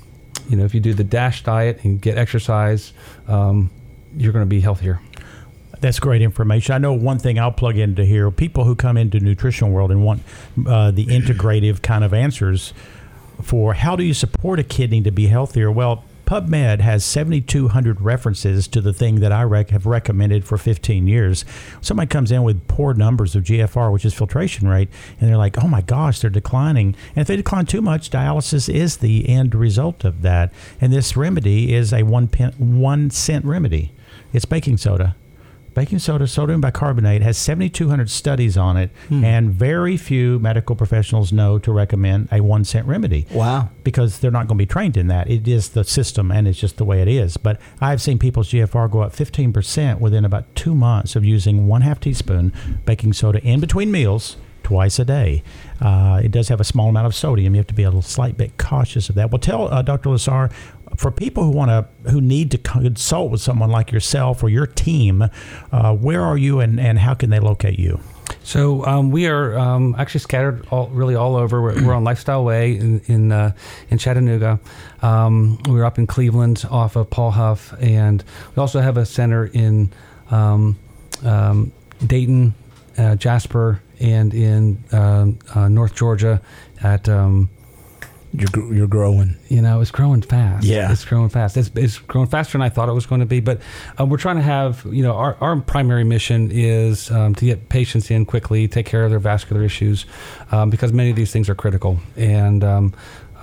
[0.49, 2.93] you know, if you do the DASH diet and get exercise,
[3.27, 3.69] um,
[4.17, 4.99] you're going to be healthier.
[5.81, 6.75] That's great information.
[6.75, 8.29] I know one thing I'll plug into here.
[8.31, 10.23] People who come into Nutrition World and want
[10.67, 12.73] uh, the integrative kind of answers
[13.41, 15.71] for how do you support a kidney to be healthier?
[15.71, 21.07] Well, PubMed has 7,200 references to the thing that I rec- have recommended for 15
[21.07, 21.43] years.
[21.81, 25.57] Somebody comes in with poor numbers of GFR, which is filtration rate, and they're like,
[25.63, 26.95] oh my gosh, they're declining.
[27.15, 30.53] And if they decline too much, dialysis is the end result of that.
[30.79, 33.91] And this remedy is a one, pen, one cent remedy.
[34.31, 35.15] It's baking soda
[35.79, 39.23] baking soda, sodium bicarbonate, has 7,200 studies on it, hmm.
[39.23, 43.25] and very few medical professionals know to recommend a one cent remedy.
[43.31, 43.69] Wow.
[43.85, 45.29] Because they're not going to be trained in that.
[45.29, 47.37] It is the system, and it's just the way it is.
[47.37, 51.79] But I've seen people's GFR go up 15% within about two months of using one
[51.79, 52.51] half teaspoon
[52.85, 54.35] baking soda in between meals
[54.69, 55.41] twice a day.
[55.81, 57.55] Uh, it does have a small amount of sodium.
[57.55, 59.31] You have to be a little slight bit cautious of that.
[59.31, 60.09] Well, tell uh, Dr.
[60.09, 60.51] LeSar
[60.95, 64.67] for people who want to who need to consult with someone like yourself or your
[64.67, 65.29] team,
[65.71, 67.99] uh, where are you and, and how can they locate you?
[68.43, 71.61] So um, we are um, actually scattered all, really all over.
[71.61, 73.53] We're, we're on Lifestyle Way in in, uh,
[73.89, 74.59] in Chattanooga.
[75.01, 78.23] Um, we're up in Cleveland off of Paul Huff, and
[78.55, 79.91] we also have a center in
[80.31, 80.77] um,
[81.23, 81.71] um,
[82.05, 82.53] Dayton,
[82.97, 86.41] uh, Jasper, and in uh, uh, North Georgia
[86.81, 87.07] at
[88.31, 89.37] You're you're growing.
[89.47, 90.63] you know, it's growing fast.
[90.63, 90.91] Yeah.
[90.91, 91.57] it's growing fast.
[91.57, 93.39] It's, it's growing faster than I thought it was going to be.
[93.39, 93.59] But
[93.99, 97.69] uh, we're trying to have, you know, our, our primary mission is um, to get
[97.69, 100.05] patients in quickly, take care of their vascular issues,
[100.51, 101.99] um, because many of these things are critical.
[102.15, 102.93] And um,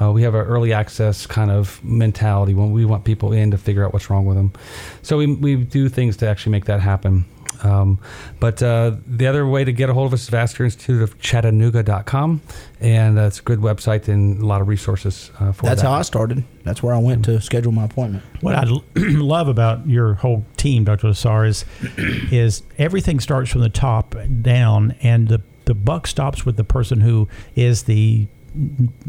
[0.00, 3.58] uh, we have an early access kind of mentality when we want people in to
[3.58, 4.52] figure out what's wrong with them.
[5.02, 7.24] So we, we do things to actually make that happen.
[7.64, 7.98] Um,
[8.40, 11.18] but uh, the other way to get a hold of us is Vascular Institute of
[11.20, 12.42] Chattanooga.com.
[12.80, 15.88] And that's a good website and a lot of resources uh, for That's that.
[15.88, 16.44] how I started.
[16.64, 18.24] That's where I went to schedule my appointment.
[18.40, 18.64] What I
[18.96, 21.08] love about your whole team, Dr.
[21.08, 21.64] LeSar, is,
[22.32, 27.00] is everything starts from the top down, and the, the buck stops with the person
[27.00, 28.35] who is the entre-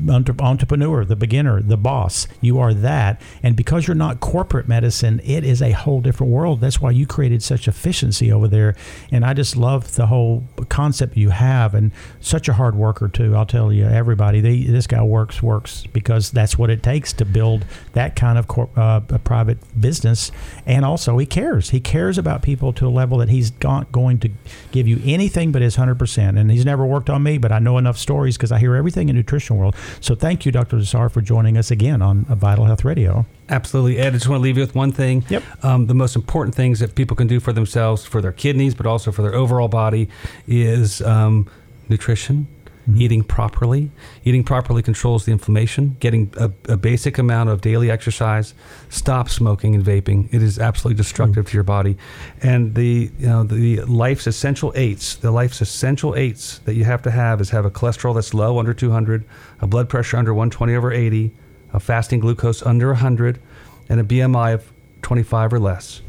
[0.10, 2.28] entrepreneur, the beginner, the boss.
[2.42, 3.22] You are that.
[3.42, 6.62] And because you're not corporate medicine, it is a whole different world.
[6.62, 8.76] That's why you created such efficiency over there.
[9.12, 13.36] And I just love the whole concept you have and such a hard worker, too.
[13.36, 17.26] I'll tell you, everybody, they, this guy works, works because that's what it takes to
[17.26, 20.32] build that kind of cor- uh, private business.
[20.66, 21.70] And also, he cares.
[21.70, 24.30] He cares about people to a level that he's not going to
[24.72, 26.40] give you anything but his 100%.
[26.40, 29.10] And he's never worked on me, but I know enough stories because I hear everything
[29.10, 29.76] in nutrition world.
[30.02, 30.78] So thank you, Dr.
[30.78, 33.26] LeSar, for joining us again on uh, Vital Health Radio.
[33.50, 34.08] Absolutely, Ed.
[34.08, 35.26] I just want to leave you with one thing.
[35.30, 35.44] Yep.
[35.64, 38.86] Um, the most important things that people can do for themselves, for their kidneys, but
[38.86, 40.10] also for their overall body,
[40.48, 41.50] is um,
[41.90, 42.48] nutrition.
[42.88, 43.02] Mm-hmm.
[43.02, 43.92] Eating properly.
[44.24, 45.98] Eating properly controls the inflammation.
[46.00, 48.54] Getting a, a basic amount of daily exercise.
[48.90, 50.34] Stop smoking and vaping.
[50.34, 51.50] It is absolutely destructive mm.
[51.50, 51.98] to your body.
[52.42, 55.16] And the you know the life's essential eights.
[55.16, 58.58] The life's essential eights that you have to have is have a cholesterol that's low
[58.58, 59.26] under 200,
[59.60, 61.36] a blood pressure under 120 over 80,
[61.74, 63.42] a fasting glucose under 100,
[63.90, 64.72] and a BMI of
[65.02, 66.02] 25 or less.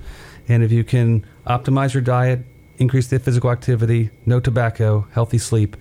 [0.46, 2.44] And if you can optimize your diet,
[2.78, 5.76] increase the physical activity, no tobacco, healthy sleep,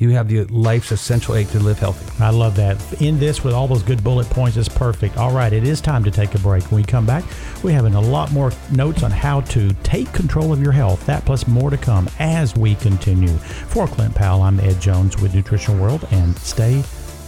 [0.00, 2.10] you have the life's essential eight to live healthy.
[2.24, 3.02] I love that.
[3.02, 5.18] In this, with all those good bullet points, is perfect.
[5.18, 6.64] All right, it is time to take a break.
[6.70, 7.22] When we come back,
[7.62, 11.04] we have a lot more notes on how to take control of your health.
[11.04, 13.28] That plus more to come as we continue.
[13.28, 16.76] For Clint Powell, I'm Ed Jones with Nutrition World, and stay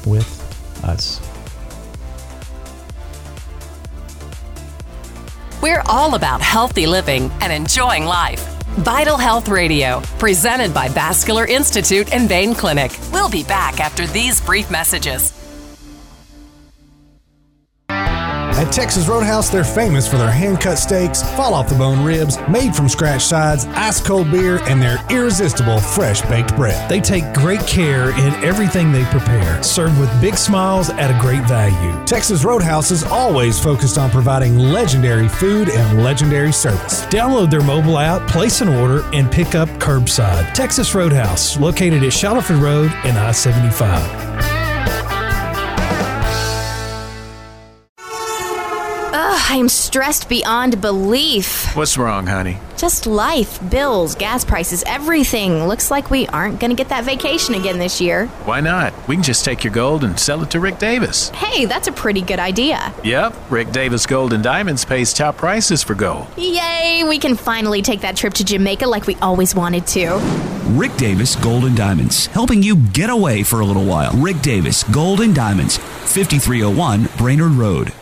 [0.06, 1.20] with us.
[5.60, 8.61] We're all about healthy living and enjoying life.
[8.78, 12.98] Vital Health Radio, presented by Vascular Institute and Vein Clinic.
[13.12, 15.41] We'll be back after these brief messages.
[18.54, 22.38] At Texas Roadhouse, they're famous for their hand cut steaks, fall off the bone ribs,
[22.48, 26.88] made from scratch sides, ice cold beer, and their irresistible fresh baked bread.
[26.88, 31.44] They take great care in everything they prepare, served with big smiles at a great
[31.48, 32.04] value.
[32.04, 37.02] Texas Roadhouse is always focused on providing legendary food and legendary service.
[37.06, 40.52] Download their mobile app, place an order, and pick up curbside.
[40.52, 44.21] Texas Roadhouse, located at Shallowford Road and I 75.
[49.52, 51.76] I am stressed beyond belief.
[51.76, 52.56] What's wrong, honey?
[52.78, 55.68] Just life, bills, gas prices, everything.
[55.68, 58.28] Looks like we aren't going to get that vacation again this year.
[58.46, 58.94] Why not?
[59.06, 61.28] We can just take your gold and sell it to Rick Davis.
[61.34, 62.94] Hey, that's a pretty good idea.
[63.04, 66.28] Yep, Rick Davis Gold and Diamonds pays top prices for gold.
[66.38, 70.16] Yay, we can finally take that trip to Jamaica like we always wanted to.
[70.70, 74.14] Rick Davis Gold and Diamonds, helping you get away for a little while.
[74.14, 77.92] Rick Davis Gold and Diamonds, 5301 Brainerd Road.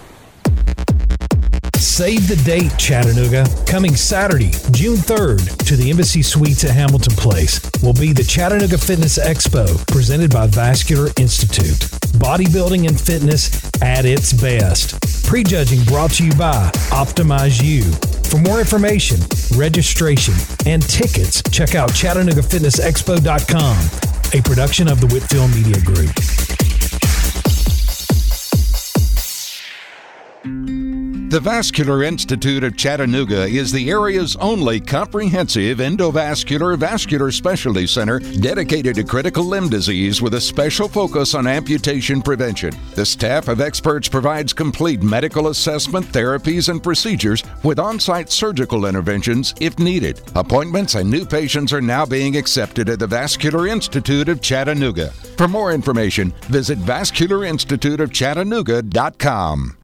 [1.81, 3.47] Save the date, Chattanooga.
[3.67, 8.77] Coming Saturday, June 3rd, to the Embassy Suites at Hamilton Place will be the Chattanooga
[8.77, 11.79] Fitness Expo presented by Vascular Institute.
[12.21, 13.49] Bodybuilding and fitness
[13.81, 15.01] at its best.
[15.27, 17.85] Prejudging brought to you by Optimize You.
[18.29, 19.19] For more information,
[19.57, 20.35] registration,
[20.67, 26.11] and tickets, check out ChattanoogaFitnessExpo.com, a production of the Whitfield Media Group.
[30.43, 38.97] The Vascular Institute of Chattanooga is the area's only comprehensive endovascular vascular specialty center dedicated
[38.97, 42.75] to critical limb disease with a special focus on amputation prevention.
[42.95, 48.87] The staff of experts provides complete medical assessment, therapies, and procedures with on site surgical
[48.87, 50.21] interventions if needed.
[50.35, 55.11] Appointments and new patients are now being accepted at the Vascular Institute of Chattanooga.
[55.37, 59.77] For more information, visit vascularinstituteofchattanooga.com.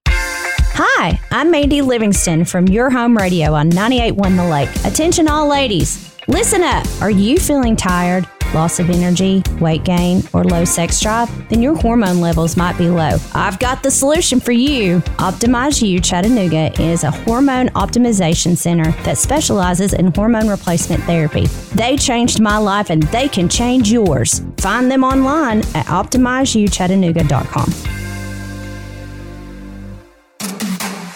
[0.78, 4.68] Hi, I'm Mandy Livingston from Your Home Radio on 98.1 The Lake.
[4.84, 6.14] Attention, all ladies.
[6.28, 6.86] Listen up.
[7.00, 11.30] Are you feeling tired, loss of energy, weight gain, or low sex drive?
[11.48, 13.16] Then your hormone levels might be low.
[13.32, 14.98] I've got the solution for you.
[15.16, 21.46] Optimize You Chattanooga is a hormone optimization center that specializes in hormone replacement therapy.
[21.74, 24.42] They changed my life and they can change yours.
[24.58, 28.05] Find them online at optimizeyouchattanooga.com.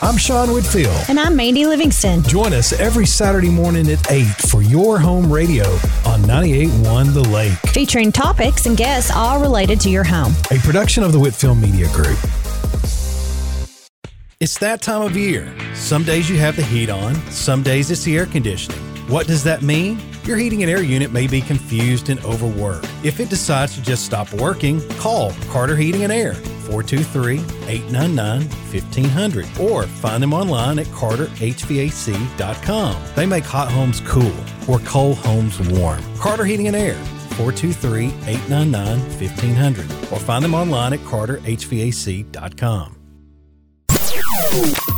[0.02, 0.96] I'm Sean Whitfield.
[1.08, 2.22] And I'm Mandy Livingston.
[2.22, 5.66] Join us every Saturday morning at 8 for your home radio
[6.06, 7.58] on 98.1 The Lake.
[7.74, 10.32] Featuring topics and guests all related to your home.
[10.50, 12.18] A production of the Whitfield Media Group.
[14.40, 15.54] It's that time of year.
[15.74, 18.80] Some days you have the heat on, some days it's the air conditioning.
[19.10, 19.98] What does that mean?
[20.22, 22.88] Your heating and air unit may be confused and overworked.
[23.02, 29.58] If it decides to just stop working, call Carter Heating and Air 423 899 1500
[29.58, 33.02] or find them online at carterhvac.com.
[33.16, 34.36] They make hot homes cool
[34.68, 36.00] or cold homes warm.
[36.16, 36.94] Carter Heating and Air
[37.34, 42.99] 423 899 1500 or find them online at carterhvac.com.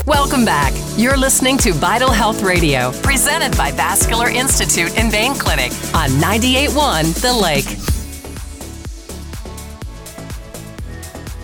[0.07, 0.73] Welcome back.
[0.97, 7.21] You're listening to Vital Health Radio, presented by Vascular Institute and Vein Clinic on 98.1
[7.21, 7.67] The Lake.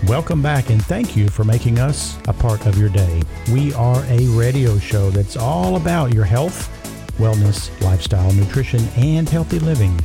[0.09, 3.23] Welcome back and thank you for making us a part of your day.
[3.53, 6.71] We are a radio show that's all about your health,
[7.19, 9.99] wellness, lifestyle, nutrition, and healthy living.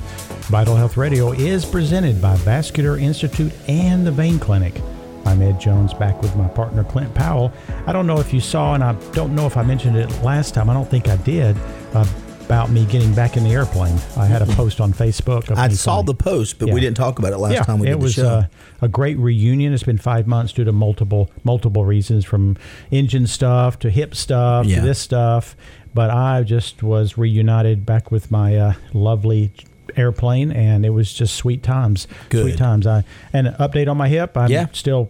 [0.49, 4.81] Vital Health Radio is presented by Vascular Institute and the Vein Clinic.
[5.25, 7.51] I'm Ed Jones back with my partner Clint Powell.
[7.87, 10.53] I don't know if you saw, and I don't know if I mentioned it last
[10.53, 10.69] time.
[10.69, 11.57] I don't think I did.
[11.93, 12.05] Uh,
[12.45, 13.97] about me getting back in the airplane.
[14.17, 15.49] I had a post on Facebook.
[15.57, 16.73] I saw the post, but Yeah.
[16.73, 18.27] we didn't talk about it last yeah, time we it did the was show.
[18.27, 18.43] uh,
[18.81, 19.73] a great reunion.
[19.73, 22.57] It's been five months due to multiple multiple reasons, from
[22.91, 24.81] engine stuff to hip stuff Yeah.
[24.81, 25.55] to this stuff.
[25.93, 29.53] But I just was reunited back with my uh, lovely
[29.95, 32.07] airplane, and it was just sweet times.
[32.29, 32.43] Good.
[32.43, 32.85] Sweet times.
[32.87, 34.37] I and an update on my hip.
[34.37, 34.67] I'm Yeah.
[34.73, 35.09] still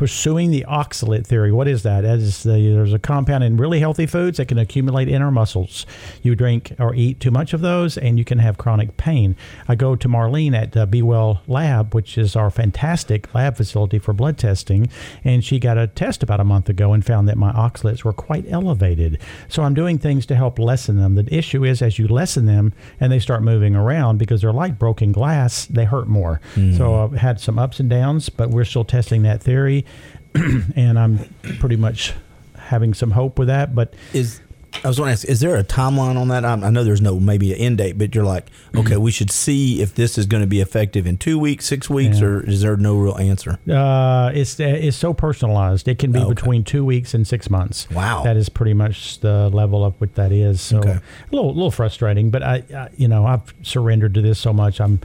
[0.00, 1.52] pursuing the oxalate theory.
[1.52, 2.00] What is that?
[2.00, 5.30] That is the, there's a compound in really healthy foods that can accumulate in our
[5.30, 5.84] muscles.
[6.22, 9.36] You drink or eat too much of those, and you can have chronic pain.
[9.68, 13.98] I go to Marlene at uh, Be Well Lab, which is our fantastic lab facility
[13.98, 14.88] for blood testing,
[15.22, 18.14] and she got a test about a month ago and found that my oxalates were
[18.14, 19.18] quite elevated.
[19.48, 21.16] So I'm doing things to help lessen them.
[21.16, 24.78] The issue is as you lessen them and they start moving around because they're like
[24.78, 26.40] broken glass, they hurt more.
[26.78, 29.84] So I've had some ups and downs, but we're still testing that theory.
[30.76, 31.18] and I'm
[31.58, 32.14] pretty much
[32.56, 33.74] having some hope with that.
[33.74, 34.40] But is
[34.84, 36.44] I was going to ask, is there a timeline on that?
[36.44, 39.32] I, I know there's no maybe an end date, but you're like, okay, we should
[39.32, 42.26] see if this is going to be effective in two weeks, six weeks, Yeah.
[42.26, 43.58] or is there no real answer?
[43.68, 45.88] uh, it's it's so personalized.
[45.88, 46.28] It can be Okay.
[46.28, 47.90] between two weeks and six months.
[47.90, 48.22] Wow.
[48.22, 50.60] that is pretty much the level of what that is.
[50.60, 50.90] So Okay.
[50.92, 54.80] a little little frustrating, but I, I you know I've surrendered to this so much.
[54.80, 55.00] I'm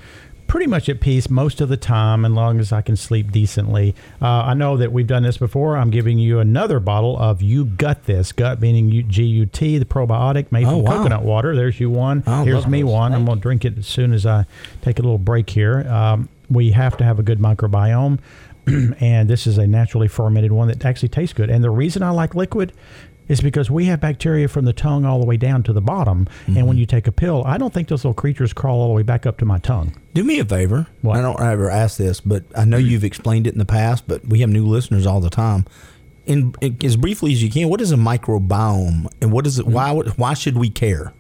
[0.56, 3.94] pretty much at peace most of the time, as long as I can sleep decently.
[4.22, 5.76] Uh, I know that we've done this before.
[5.76, 8.32] I'm giving you another bottle of You Gut This.
[8.32, 10.92] Gut meaning G U T, the probiotic made Oh, from wow.
[11.00, 11.58] coconut water.
[11.58, 12.24] There's you one.
[12.26, 13.14] I Here's me one.
[13.14, 14.46] I'm going to drink it as soon as I
[14.82, 15.82] take a little break here.
[15.90, 18.20] Um, we have to have a good microbiome.
[19.02, 21.50] and this is a naturally fermented one that actually tastes good.
[21.50, 22.72] And the reason I like liquid
[23.28, 26.28] is because we have bacteria from the tongue all the way down to the bottom.
[26.48, 26.66] And Mm-hmm.
[26.68, 29.04] when you take a pill, I don't think those little creatures crawl all the way
[29.04, 29.96] back up to my tongue.
[30.14, 30.88] Do me a favor.
[31.02, 31.18] What?
[31.18, 34.26] I don't ever ask this, but I know you've explained it in the past, but
[34.28, 35.66] we have new listeners all the time.
[36.26, 39.68] In, in as briefly as you can, what is a microbiome, and what is it?
[39.68, 41.14] Why why should we care?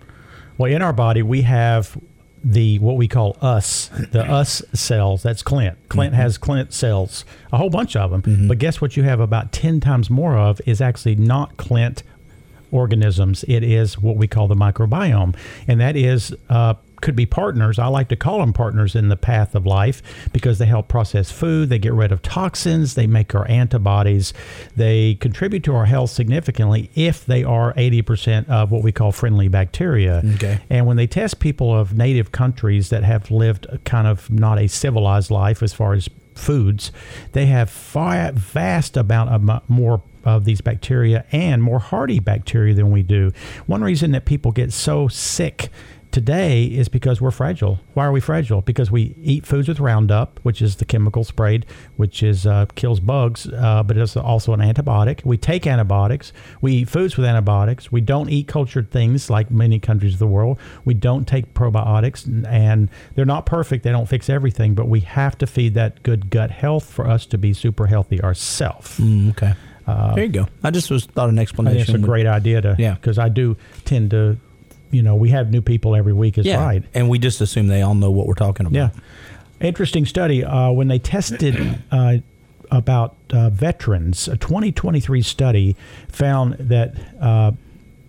[0.57, 1.97] Well, in our body, we have
[2.45, 5.23] the what we call us, the us cells.
[5.23, 5.77] That's Clint.
[5.89, 8.47] Clint has Clint cells, a whole bunch of them.
[8.47, 8.95] But guess what?
[8.95, 12.03] You have about ten times more of is actually not Clint
[12.71, 13.43] organisms.
[13.47, 15.35] It is what we call the microbiome,
[15.67, 16.33] and that is.
[16.47, 17.79] Uh, could be partners.
[17.79, 21.31] I like to call them partners in the path of life because they help process
[21.31, 24.33] food, they get rid of toxins, they make our antibodies,
[24.75, 29.47] they contribute to our health significantly if they are 80% of what we call friendly
[29.47, 30.21] bacteria.
[30.35, 30.59] Okay.
[30.69, 34.67] And when they test people of native countries that have lived kind of not a
[34.67, 36.91] civilized life as far as foods,
[37.31, 42.91] they have far vast amount of more of these bacteria and more hardy bacteria than
[42.91, 43.31] we do.
[43.67, 45.69] One reason that people get so sick
[46.15, 47.77] today is because we're fragile.
[47.93, 48.61] Why are we fragile?
[48.61, 51.65] Because we eat foods with Roundup, which is the chemical sprayed,
[51.97, 55.25] which is uh, kills bugs, uh, but it's also an antibiotic.
[55.25, 56.31] We take antibiotics.
[56.61, 57.91] We eat foods with antibiotics.
[57.91, 60.57] We don't eat cultured things like many countries of the world.
[60.85, 63.83] We don't take probiotics, and- and they're not perfect.
[63.83, 67.25] They don't fix everything, but we have to feed that good gut health for us
[67.25, 68.97] to be super healthy ourselves.
[68.99, 69.53] Mm, okay,
[69.85, 70.47] there you go.
[70.63, 71.95] I just was thought an explanation.
[71.95, 72.93] it's a great idea to, Yeah.
[72.93, 74.37] because I do tend to,
[74.91, 76.83] you know, we have new people every week is yeah, right.
[76.93, 78.75] and we just assume they all know what we're talking about.
[78.75, 78.89] Yeah.
[79.67, 80.43] Interesting study.
[80.43, 82.17] Uh, when they tested uh,
[82.71, 85.75] about uh, veterans, a 2023 study
[86.09, 87.51] found that uh,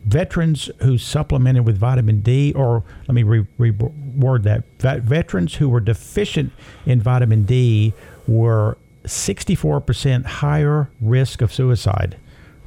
[0.04, 5.68] veterans who supplemented with vitamin D, or let me re- reword that, Vet- veterans who
[5.68, 6.52] were deficient
[6.84, 7.92] in vitamin D
[8.26, 12.16] were 64% higher risk of suicide.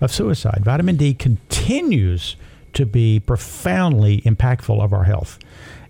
[0.01, 0.61] of suicide.
[0.63, 2.37] Vitamin D continues
[2.73, 5.39] to be profoundly impactful of our health.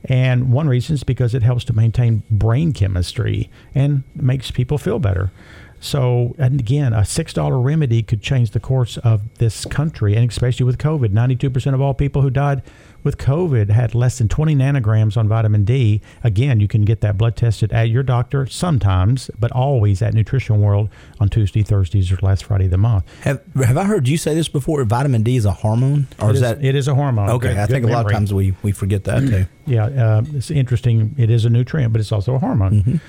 [0.05, 4.99] And one reason is because it helps to maintain brain chemistry and makes people feel
[4.99, 5.31] better.
[5.81, 10.65] So, and again, a $6 remedy could change the course of this country, and especially
[10.65, 11.09] with COVID.
[11.09, 12.61] 92% of all people who died
[13.01, 16.01] with COVID had less than 20 nanograms on vitamin D.
[16.21, 20.59] Again, you can get that blood tested at your doctor sometimes, but always at Nutrition
[20.59, 23.05] World on Tuesday, Thursdays, or last Friday of the month.
[23.21, 24.83] Have Have I heard you say this before?
[24.83, 27.29] Vitamin D is a hormone, or It is, is- that it is a hormone.
[27.29, 29.45] Okay, Good- I good think a lot of times we we forget that too.
[29.69, 31.13] Yeah, uh, it's interesting.
[31.15, 32.99] It is a nutrient, but it's also a hormone.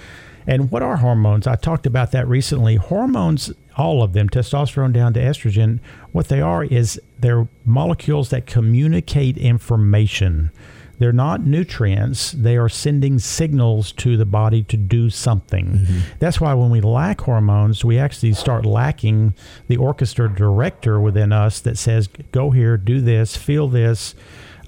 [0.50, 1.46] And what are hormones?
[1.46, 2.74] I talked about that recently.
[2.74, 5.78] Hormones, all of them, testosterone down to estrogen,
[6.10, 10.50] what they are is they're molecules that communicate information.
[10.98, 12.32] They're not nutrients.
[12.32, 15.66] They are sending signals to the body to do something.
[15.66, 15.98] Mm-hmm.
[16.18, 19.34] That's why when we lack hormones, we actually start lacking
[19.68, 24.16] the orchestra director within us that says, go here, do this, feel this.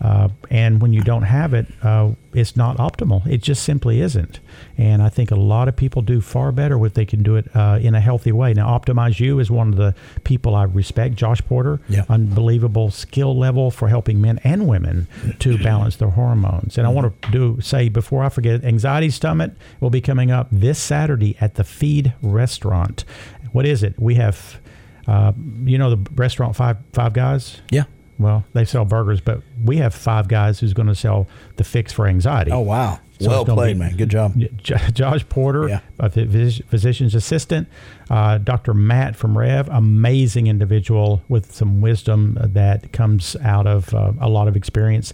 [0.03, 3.25] Uh, and when you don't have it, uh, it's not optimal.
[3.25, 4.41] It just simply isn't.
[4.77, 7.49] And I think a lot of people do far better if they can do it
[7.55, 8.53] uh, in a healthy way.
[8.53, 9.95] Now, Optimize You is one of the
[10.25, 11.81] people I respect, Josh Porter.
[11.89, 12.05] Yeah.
[12.09, 15.07] Unbelievable skill level for helping men and women
[15.39, 16.79] to balance their hormones.
[16.79, 20.49] And I want to do say before I forget, Anxiety Summit will be coming up
[20.51, 23.05] this Saturday at the Feed Restaurant.
[23.53, 23.95] What is it?
[24.01, 24.59] We have,
[25.07, 25.33] uh,
[25.65, 27.61] you know, the restaurant Five Five Guys.
[27.71, 27.85] Yeah.
[28.23, 31.93] Well, they sell burgers, but we have five guys who's going to sell the fix
[31.93, 32.51] for anxiety.
[32.53, 33.97] Oh wow, So well played, be- man.
[33.97, 34.35] Good job.
[34.63, 35.81] Josh Porter, Yeah.
[35.99, 37.69] a phys- physician's assistant,
[38.11, 38.73] uh, Dr.
[38.75, 44.49] Matt from Rev, amazing individual with some wisdom that comes out of uh, a lot
[44.49, 45.13] of experience.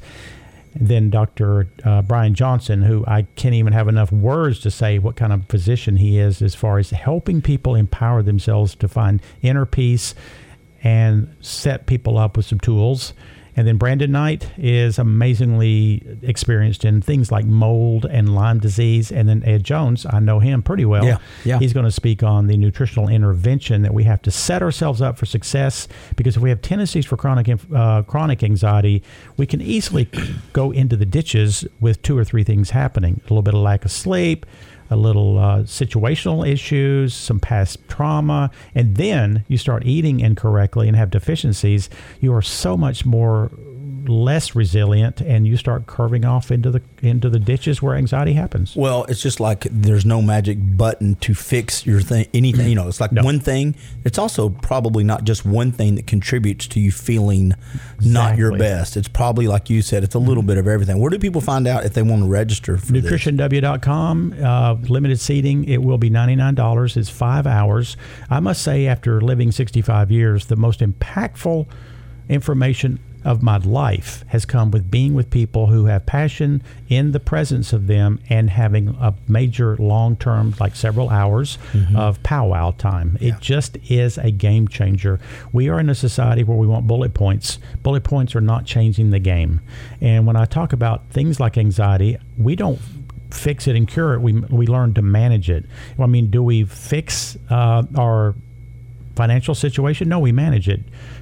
[0.81, 1.67] Then Dr.
[1.83, 5.47] Uh, Brian Johnson, who I can't even have enough words to say what kind of
[5.49, 10.15] physician he is as far as helping people empower themselves to find inner peace
[10.83, 13.13] and set people up with some tools.
[13.59, 19.11] And then Brandon Knight is amazingly experienced in things like mold and Lyme disease.
[19.11, 21.05] And then Ed Jones, I know him pretty well.
[21.05, 21.59] Yeah, yeah.
[21.59, 25.19] He's going to speak on the nutritional intervention that we have to set ourselves up
[25.19, 29.03] for success because if we have tendencies for chronic uh, chronic anxiety,
[29.37, 30.09] we can easily
[30.53, 33.85] go into the ditches with two or three things happening: a little bit of lack
[33.85, 34.47] of sleep,
[34.91, 40.97] a little uh, situational issues, some past trauma, and then you start eating incorrectly and
[40.97, 41.91] have deficiencies.
[42.21, 43.51] You are so much more
[44.09, 48.75] less resilient, and you start curving off into the into the ditches where anxiety happens.
[48.75, 52.27] Well, it's just like there's no magic button to fix your thing.
[52.35, 53.75] Anything, you know, it's like one thing.
[54.05, 57.55] It's also probably not just one thing that contributes to you feeling
[58.01, 58.97] not your best.
[58.97, 60.99] It's probably like you said, it's a little bit of everything.
[60.99, 62.93] Where do people find out if they want to register for?
[62.93, 65.65] NutritionW.com, uh, limited seating.
[65.65, 66.97] It will be $99.
[66.97, 67.97] It's five hours.
[68.31, 71.67] I must say, after living 65 years, the most impactful
[72.29, 77.21] information of my life has come with being with people who have passion in the
[77.21, 81.59] presence of them and having a major long term, like several hours
[81.97, 83.17] of powwow time.
[83.21, 85.21] It just is a game changer.
[85.53, 87.59] We are in a society where we want bullet points.
[87.83, 89.61] Bullet points are not changing the game.
[90.01, 92.79] And when I talk about things like anxiety, we don't
[93.31, 94.21] fix it and cure it.
[94.21, 95.65] We, we learn to manage it.
[95.99, 98.35] I mean, do we fix uh, our
[99.17, 100.09] financial situation?
[100.09, 100.81] No, we manage it.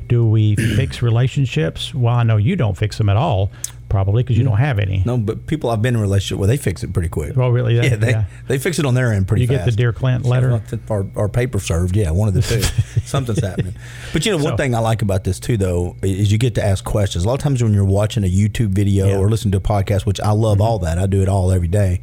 [0.08, 1.94] Do we fix relationships?
[1.94, 3.50] Well, I know you don't fix them at all,
[3.88, 5.02] probably because you don't have any.
[5.06, 7.36] No, but people I've been in a relationship with, they fix it pretty quick.
[7.36, 7.76] Oh, really?
[7.76, 8.24] Yeah, they, Yeah.
[8.48, 9.72] they fix it on their end pretty You get the.
[9.72, 10.62] Dear Clint letter?
[10.88, 12.62] Or, or paper served, yeah, one of the two.
[13.06, 13.74] Something's happening.
[14.12, 16.54] But you know, one So- thing I like about this too, though, is you get
[16.56, 17.24] to ask questions.
[17.24, 19.12] A lot of times when you're watching a YouTube video Yeah.
[19.14, 19.20] Mm-hmm.
[19.22, 21.68] or listening to a podcast, which I love all that, I do it all every
[21.68, 22.00] day.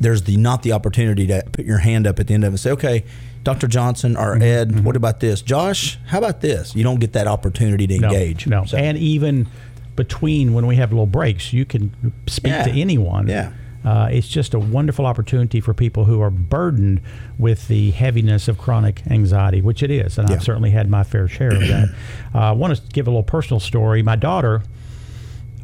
[0.00, 2.54] There's the not the opportunity to put your hand up at the end of it
[2.54, 3.04] and say, okay,
[3.44, 3.66] Dr.
[3.66, 4.42] Johnson or Mm-hmm.
[4.78, 5.42] Ed, what about this?
[5.42, 6.74] Josh, how about this?
[6.76, 8.46] You don't get that opportunity to No, engage.
[8.46, 9.48] No, So- and even
[9.96, 11.92] between when we have little breaks, you can
[12.26, 12.64] speak Yeah.
[12.64, 13.26] to anyone.
[13.28, 13.50] Yeah.
[13.84, 17.00] Uh, it's just a wonderful opportunity for people who are burdened
[17.36, 20.36] with the heaviness of chronic anxiety, which it is, and Yeah.
[20.36, 21.88] I've certainly had my fair share of that.
[22.34, 24.00] uh, I want to give a little personal story.
[24.02, 24.62] My daughter,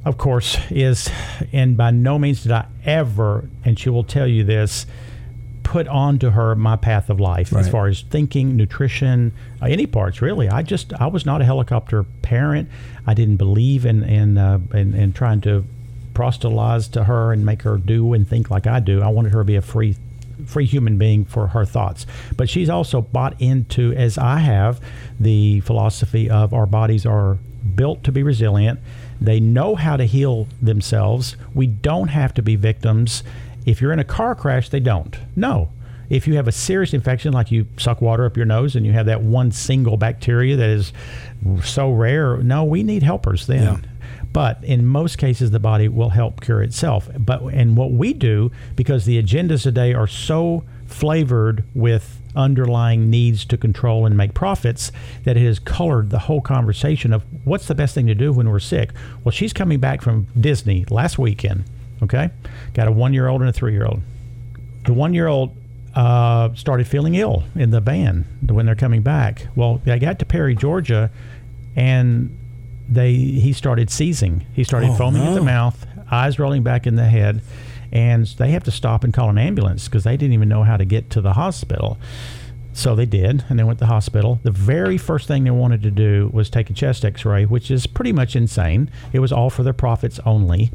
[0.04, 1.08] of course, is,
[1.52, 4.84] and by no means did I ever, and she will tell you this,
[5.68, 10.22] put onto her my path of life as far as thinking, nutrition, uh, any parts
[10.22, 10.48] really.
[10.48, 12.70] I just I was not a helicopter parent.
[13.06, 15.66] I didn't believe in in uh, in, in trying to
[16.14, 19.02] proselytize to her and make her do and think like I do.
[19.02, 19.94] I wanted her to be a free
[20.46, 22.06] free human being for her thoughts.
[22.34, 24.80] But she's also bought into as I have
[25.20, 27.36] the philosophy of our bodies are
[27.74, 28.80] built to be resilient.
[29.20, 31.36] They know how to heal themselves.
[31.52, 33.22] We don't have to be victims.
[33.66, 35.16] If you're in a car crash, they don't.
[35.36, 35.70] No.
[36.10, 38.92] If you have a serious infection, like you suck water up your nose and you
[38.92, 40.92] have that one single bacteria that is
[41.62, 43.62] so rare, no, we need helpers then.
[43.62, 43.80] Yeah.
[44.32, 47.08] But in most cases, the body will help cure itself.
[47.18, 53.44] But and what we do, because the agendas today are so flavored with underlying needs
[53.46, 54.92] to control and make profits,
[55.24, 58.48] that it has colored the whole conversation of what's the best thing to do when
[58.48, 58.92] we're sick.
[59.24, 61.64] Well, she's coming back from Disney last weekend.
[62.02, 62.30] Okay,
[62.74, 64.00] got a one-year-old and a three-year-old.
[64.84, 65.56] The one-year-old
[65.94, 69.46] uh, started feeling ill in the van when they're coming back.
[69.56, 71.10] Well, they got to Perry, Georgia,
[71.76, 72.36] and
[72.88, 74.46] they he started seizing.
[74.54, 77.42] He started Oh, foaming at the mouth, eyes rolling back in the head,
[77.92, 80.76] and they have to stop and call an ambulance because they didn't even know how
[80.76, 81.98] to get to the hospital.
[82.72, 84.38] So they did, and they went to the hospital.
[84.44, 87.88] The very first thing they wanted to do was take a chest X-ray, which is
[87.88, 88.88] pretty much insane.
[89.12, 90.70] It was all for their profits only,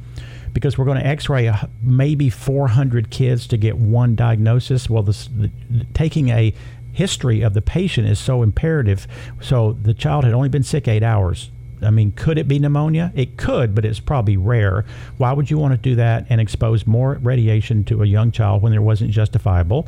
[0.53, 4.89] because we're going to X-ray a, maybe 400 kids to get one diagnosis.
[4.89, 5.49] Well, this, the,
[5.93, 6.53] taking a
[6.93, 9.07] history of the patient is so imperative.
[9.41, 11.49] So the child had only been sick eight hours.
[11.81, 13.11] I mean, could it be pneumonia?
[13.15, 14.85] It could, but it's probably rare.
[15.17, 18.61] Why would you want to do that and expose more radiation to a young child
[18.61, 19.87] when there wasn't justifiable?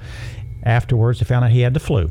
[0.64, 2.10] Afterwards, they found out he had the flu.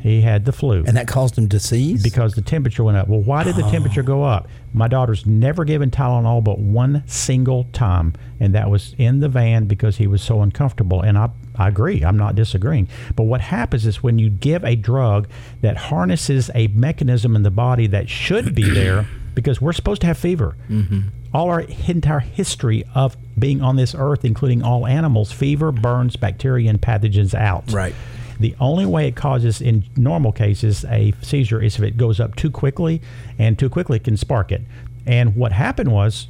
[0.00, 0.82] He had the flu.
[0.84, 2.02] And that caused him to seize?
[2.02, 3.06] Because the temperature went up.
[3.06, 3.70] Well, why did the oh.
[3.70, 4.48] temperature go up?
[4.72, 9.66] My daughter's never given Tylenol but one single time, and that was in the van
[9.66, 11.02] because he was so uncomfortable.
[11.02, 12.88] And I, I agree, I'm not disagreeing.
[13.14, 15.28] But what happens is when you give a drug
[15.60, 20.06] that harnesses a mechanism in the body that should be there, because we're supposed to
[20.06, 20.56] have fever.
[20.68, 21.00] Mm-hmm.
[21.34, 26.68] All our entire history of being on this earth, including all animals, fever burns bacteria
[26.68, 27.72] and pathogens out.
[27.72, 27.94] Right.
[28.40, 32.36] The only way it causes, in normal cases, a seizure is if it goes up
[32.36, 33.00] too quickly,
[33.38, 34.62] and too quickly can spark it.
[35.06, 36.28] And what happened was,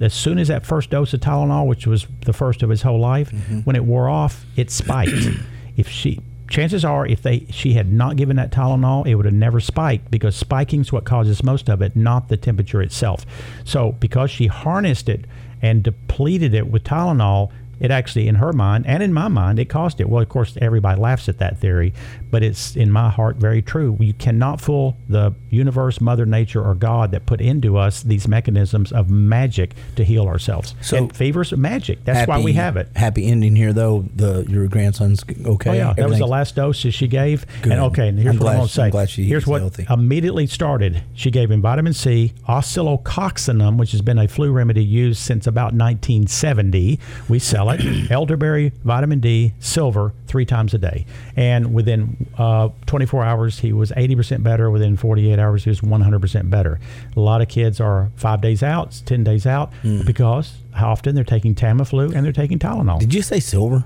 [0.00, 3.00] as soon as that first dose of Tylenol, which was the first of his whole
[3.00, 3.60] life, mm-hmm.
[3.60, 5.28] when it wore off, it spiked.
[5.76, 9.34] if she, chances are, if they she had not given that Tylenol, it would have
[9.34, 13.26] never spiked because spiking is what causes most of it, not the temperature itself.
[13.64, 15.24] So because she harnessed it
[15.60, 17.50] and depleted it with Tylenol,
[17.80, 20.08] it actually, in her mind and in my mind, it caused it.
[20.08, 21.92] Well, of course, everybody laughs at that theory,
[22.30, 23.96] but it's in my heart very true.
[24.00, 28.92] You cannot fool the universe, Mother Nature, or God that put into us these mechanisms
[28.92, 30.74] of magic to heal ourselves.
[30.80, 32.04] So- and fever's magic.
[32.04, 32.88] That's why we have it.
[32.96, 34.04] Happy ending here, though.
[34.14, 35.70] The your grandson's okay.
[35.70, 37.46] Oh yeah, that was the last dose that she gave.
[37.62, 37.72] Good.
[37.72, 38.90] And okay, and here's I'm what I'm going to say.
[38.90, 39.86] Glad here's what healthy.
[39.88, 41.02] immediately started.
[41.14, 45.72] She gave him vitamin C, oscillococcinum, which has been a flu remedy used since about
[45.74, 46.98] 1970.
[47.28, 47.80] We sell it.
[48.10, 51.06] Elderberry, vitamin D, silver, three times a day.
[51.36, 54.70] And within uh, 24 hours, he was 80% better.
[54.70, 56.80] Within 48 hours, he was 100% better.
[57.16, 60.02] A lot of kids are five days out, 10 days out, Hmm.
[60.04, 62.98] because how often they're taking Tamiflu and they're taking Tylenol.
[63.00, 63.84] Did you say silver?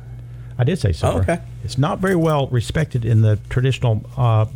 [0.58, 1.18] I did say silver.
[1.18, 1.40] Oh, okay.
[1.64, 4.46] It's not very well respected in the traditional uh,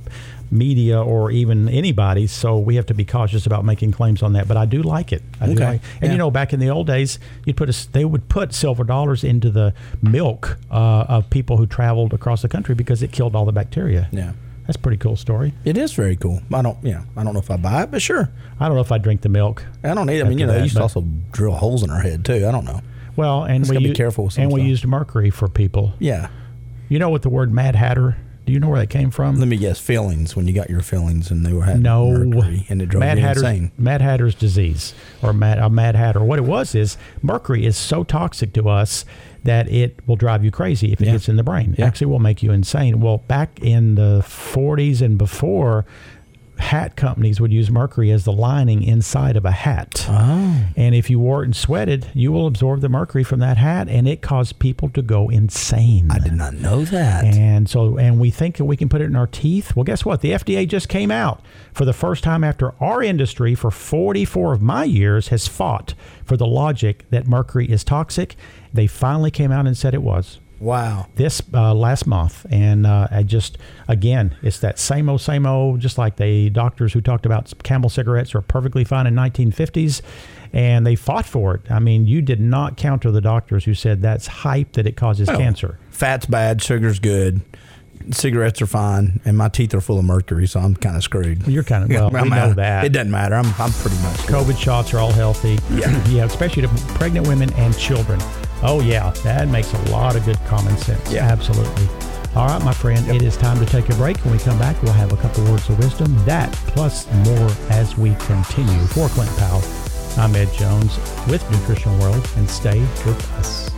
[0.50, 4.46] media or even anybody, so we have to be cautious about making claims on that.
[4.46, 5.22] But I do like it.
[5.40, 5.64] I do Okay.
[5.66, 6.12] like, and Yeah.
[6.12, 9.24] you know, back in the old days, you'd put a, they would put silver dollars
[9.24, 9.72] into the
[10.02, 14.08] milk uh, of people who traveled across the country because it killed all the bacteria.
[14.12, 14.32] Yeah.
[14.66, 15.52] That's a pretty cool story.
[15.64, 16.42] It is very cool.
[16.52, 18.30] I don't, you know, I don't know if I buy it, but sure.
[18.58, 19.64] I don't know if I drink the milk.
[19.84, 20.20] I don't need.
[20.20, 22.46] I mean, you know, that, they used to also drill holes in our head too.
[22.48, 22.80] I don't know.
[23.16, 24.68] Well, and Just we gotta be u- careful with some and we stuff.
[24.68, 25.94] used mercury for people.
[25.98, 26.28] Yeah.
[26.88, 28.16] You know what the word Mad Hatter?
[28.44, 29.40] Do you know where that came from?
[29.40, 29.80] Let me guess.
[29.80, 33.00] Feelings when you got your feelings and they were having no mercury and it drove
[33.00, 33.72] Mad you Hatter's, insane.
[33.76, 36.22] Mad Hatter's disease or Mad, a Mad Hatter.
[36.22, 39.04] What it was is mercury is so toxic to us
[39.42, 41.12] that it will drive you crazy if it Yeah.
[41.12, 41.74] gets in the brain.
[41.76, 41.86] Yeah.
[41.86, 43.00] Actually, will make you insane.
[43.00, 45.84] Well, back in the 40s and before,
[46.58, 50.06] hat companies would use mercury as the lining inside of a hat.
[50.08, 50.64] Oh.
[50.76, 53.88] And if you wore it and sweated, you will absorb the mercury from that hat,
[53.88, 56.10] and it caused people to go insane.
[56.10, 57.24] I did not know that.
[57.24, 59.76] And so, and we think that we can put it in our teeth.
[59.76, 60.20] Well, guess what?
[60.20, 64.62] The FDA just came out for the first time after our industry, for 44 of
[64.62, 65.94] my years, has fought
[66.24, 68.36] for the logic that mercury is toxic.
[68.72, 71.06] They finally came out and said it was Wow.
[71.16, 75.80] this uh, last month, and uh, I just again, it's that same old, same old.
[75.80, 80.00] Just like the doctors who talked about Camel cigarettes are perfectly fine in 1950s,
[80.54, 81.70] and they fought for it.
[81.70, 85.28] I mean, you did not counter the doctors who said that's hype that it causes
[85.28, 85.36] Oh.
[85.36, 85.78] cancer.
[85.90, 86.62] Fat's bad.
[86.62, 87.42] Sugar's good.
[88.10, 91.46] Cigarettes are fine, and my teeth are full of mercury, so I'm kind of screwed.
[91.48, 92.14] You're kind of well.
[92.16, 93.34] I'm we know that It doesn't matter.
[93.34, 94.16] I'm I'm pretty much.
[94.26, 95.58] COVID shots are all healthy.
[95.70, 96.04] Yeah.
[96.08, 98.20] yeah, especially to pregnant women and children.
[98.68, 101.12] Oh yeah, that makes a lot of good common sense.
[101.12, 101.24] Yeah.
[101.24, 101.86] absolutely.
[102.34, 104.18] All right, my friend, it is time to take a break.
[104.24, 106.12] When we come back, we'll have a couple words of wisdom.
[106.24, 108.80] That plus more as we continue.
[108.88, 109.62] For Clint Powell,
[110.18, 110.98] I'm Ed Jones
[111.28, 113.70] with Nutrition World, and stay with us.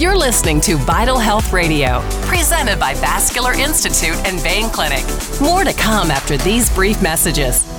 [0.00, 5.04] You're listening to Vital Health Radio, presented by Vascular Institute and Vein Clinic.
[5.40, 7.73] More to come after these brief messages.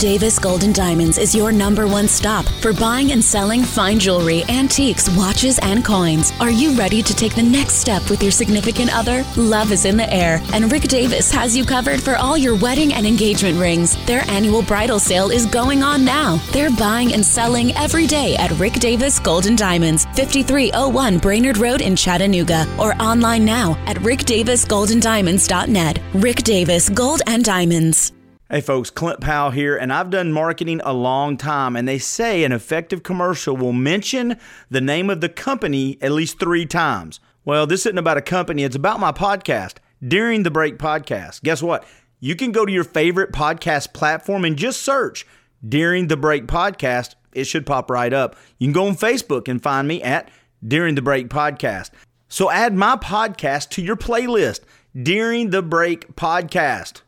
[0.00, 4.42] Davis Gold and Diamonds is your number one stop for buying and selling fine jewelry,
[4.48, 6.32] antiques, watches, and coins.
[6.40, 9.26] Are you ready to take the next step with your significant other?
[9.36, 12.94] Love is in the air, and Rick Davis has you covered for all your wedding
[12.94, 14.02] and engagement rings.
[14.06, 16.36] Their annual bridal sale is going on now.
[16.50, 21.82] They're buying and selling every day at Rick Davis Gold and Diamonds, 5301 Brainerd Road
[21.82, 25.98] in Chattanooga, or online now at rickdavisgoldendiamonds.net.
[26.14, 28.12] Rick Davis Gold and Diamonds.
[28.52, 32.42] Hey folks, Clint Powell here, and I've done marketing a long time, and they say
[32.42, 34.36] an effective commercial will mention
[34.68, 37.20] the name of the company at least three times.
[37.44, 41.44] Well, this isn't about a company, it's about my podcast, During the Break Podcast.
[41.44, 41.86] Guess what?
[42.18, 45.28] You can go to your favorite podcast platform and just search
[45.64, 47.14] During the Break Podcast.
[47.32, 48.34] It should pop right up.
[48.58, 50.28] You can go on Facebook and find me at
[50.66, 51.90] During the Break Podcast.
[52.28, 54.62] So add my podcast to your playlist,
[55.00, 57.02] During the Break Podcast.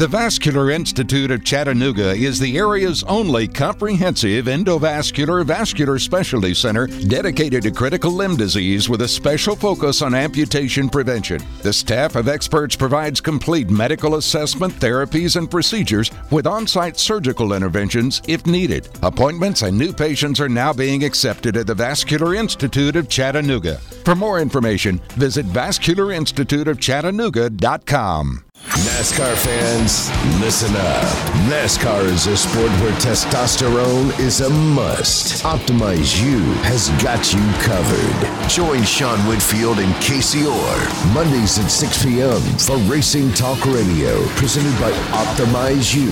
[0.00, 7.62] The Vascular Institute of Chattanooga is the area's only comprehensive endovascular vascular specialty center dedicated
[7.64, 11.42] to critical limb disease with a special focus on amputation prevention.
[11.60, 17.52] The staff of experts provides complete medical assessment, therapies, and procedures with on site surgical
[17.52, 18.88] interventions if needed.
[19.02, 23.76] Appointments and new patients are now being accepted at the Vascular Institute of Chattanooga.
[24.06, 28.44] For more information, visit vascularinstituteofchattanooga.com.
[28.70, 30.10] NASCAR fans,
[30.40, 31.04] listen up.
[31.50, 35.42] NASCAR is a sport where testosterone is a must.
[35.44, 38.48] Optimize You has got you covered.
[38.48, 40.78] Join Sean Whitfield and Casey Orr
[41.12, 42.40] Mondays at 6 p.m.
[42.58, 46.10] for Racing Talk Radio, presented by Optimize You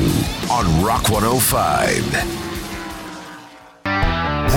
[0.52, 2.38] on Rock 105.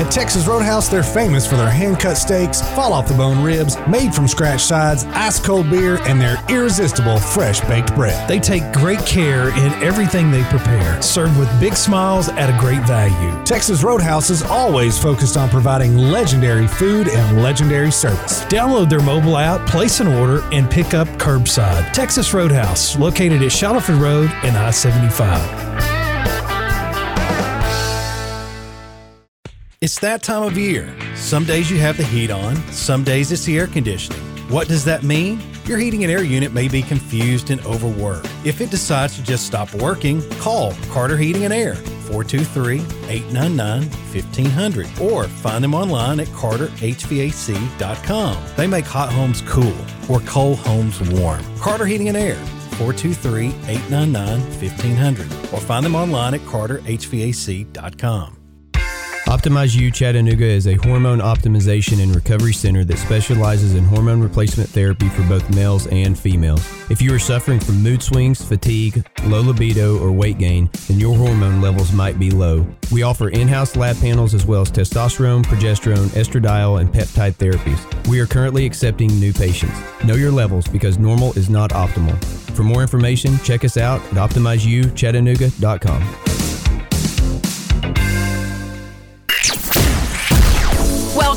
[0.01, 3.77] At Texas Roadhouse, they're famous for their hand cut steaks, fall off the bone ribs,
[3.87, 8.27] made from scratch sides, ice cold beer, and their irresistible fresh baked bread.
[8.27, 12.81] They take great care in everything they prepare, served with big smiles at a great
[12.87, 13.45] value.
[13.45, 18.43] Texas Roadhouse is always focused on providing legendary food and legendary service.
[18.45, 21.93] Download their mobile app, place an order, and pick up curbside.
[21.93, 25.70] Texas Roadhouse, located at Shallowford Road and I 75.
[29.81, 30.95] It's that time of year.
[31.15, 34.21] Some days you have the heat on, some days it's the air conditioning.
[34.47, 35.41] What does that mean?
[35.65, 38.29] Your heating and air unit may be confused and overworked.
[38.45, 45.01] If it decides to just stop working, call Carter Heating and Air 423 899 1500
[45.01, 48.37] or find them online at carterhvac.com.
[48.55, 49.73] They make hot homes cool
[50.07, 51.43] or cold homes warm.
[51.57, 52.35] Carter Heating and Air
[52.77, 58.40] 423 899 1500 or find them online at carterhvac.com.
[59.31, 64.69] Optimize You Chattanooga is a hormone optimization and recovery center that specializes in hormone replacement
[64.69, 66.61] therapy for both males and females.
[66.91, 71.15] If you are suffering from mood swings, fatigue, low libido, or weight gain, then your
[71.15, 72.67] hormone levels might be low.
[72.91, 78.09] We offer in house lab panels as well as testosterone, progesterone, estradiol, and peptide therapies.
[78.09, 79.79] We are currently accepting new patients.
[80.03, 82.21] Know your levels because normal is not optimal.
[82.53, 86.30] For more information, check us out at optimizeyouchattanooga.com.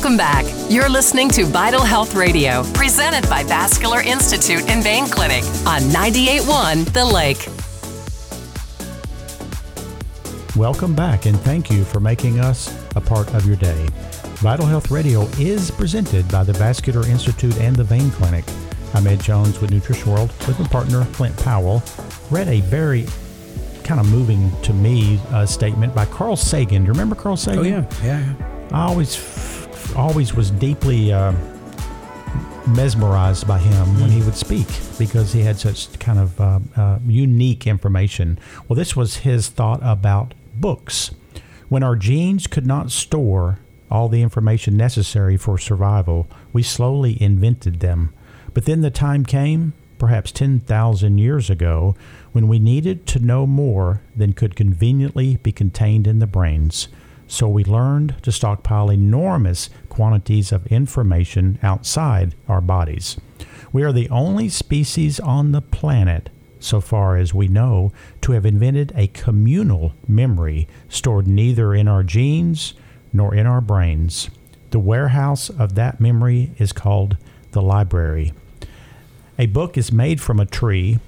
[0.05, 0.45] Welcome back.
[0.69, 6.93] You're listening to Vital Health Radio, presented by Vascular Institute and Vein Clinic on 98.1
[6.93, 7.47] The Lake.
[10.55, 13.87] Welcome back and thank you for making us a part of your day.
[14.43, 18.45] Vital Health Radio is presented by the Vascular Institute and the Vein Clinic.
[18.93, 21.81] I'm Ed Jones with Nutrition World with my partner Clint Powell.
[22.29, 23.07] Read a very
[23.83, 26.83] kind of moving to me uh, statement by Carl Sagan.
[26.83, 27.59] Do you remember Carl Sagan?
[27.59, 27.89] Oh, yeah.
[28.03, 28.35] Yeah.
[28.37, 28.51] yeah.
[28.71, 29.64] I always
[29.95, 31.33] always was deeply uh,
[32.67, 34.67] mesmerized by him when he would speak
[34.97, 38.39] because he had such kind of uh, uh, unique information.
[38.67, 41.11] Well, this was his thought about books.
[41.69, 43.59] When our genes could not store
[43.89, 48.13] all the information necessary for survival, we slowly invented them.
[48.53, 51.95] But then the time came, perhaps 10,000 years ago,
[52.31, 56.87] when we needed to know more than could conveniently be contained in the brains.
[57.27, 63.17] So we learned to stockpile enormous quantities of information outside our bodies.
[63.73, 68.45] We are the only species on the planet, so far as we know, to have
[68.45, 72.73] invented a communal memory stored neither in our genes
[73.11, 74.29] nor in our brains.
[74.71, 77.17] The warehouse of that memory is called
[77.51, 78.33] the library.
[79.37, 80.99] A book is made from a tree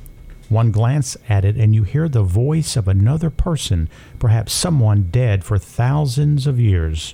[0.50, 3.90] One glance at it, and you hear the voice of another person,
[4.20, 7.14] perhaps someone dead for thousands of years.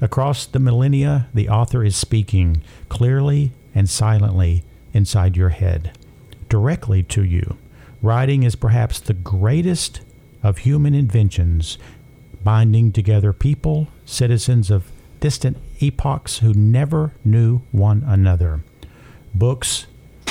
[0.00, 5.96] Across the millennia, the author is speaking clearly and silently inside your head,
[6.48, 7.56] directly to you.
[8.02, 10.00] Writing is perhaps the greatest
[10.42, 11.76] of human inventions,
[12.44, 14.90] binding together people, citizens of
[15.20, 18.60] distant epochs who never knew one another.
[19.34, 19.86] Books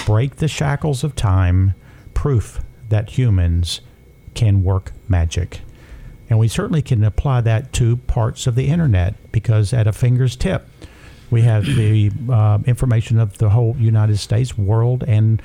[0.05, 1.73] break the shackles of time,
[2.15, 3.81] proof that humans
[4.33, 5.61] can work magic.
[6.29, 10.35] And we certainly can apply that to parts of the internet because at a finger's
[10.35, 10.67] tip,
[11.29, 15.41] we have the uh, information of the whole United States, world, and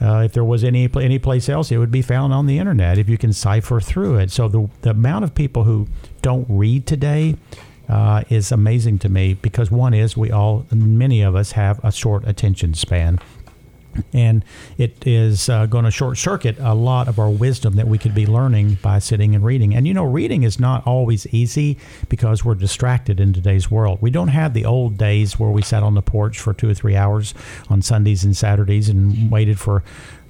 [0.00, 2.98] uh, if there was any any place else, it would be found on the internet
[2.98, 4.30] if you can cipher through it.
[4.30, 5.86] So the the amount of people who
[6.22, 7.36] don't read today
[7.88, 11.92] uh, is amazing to me because one is we all many of us have a
[11.92, 13.20] short attention span
[14.12, 14.44] and
[14.78, 18.14] it is uh, going to short circuit a lot of our wisdom that we could
[18.14, 19.74] be learning by sitting and reading.
[19.74, 21.78] And you know, reading is not always easy
[22.08, 23.98] because we're distracted in today's world.
[24.00, 26.74] We don't have the old days where we sat on the porch for two or
[26.74, 27.34] three hours
[27.68, 29.82] on Sundays and Saturdays and waited for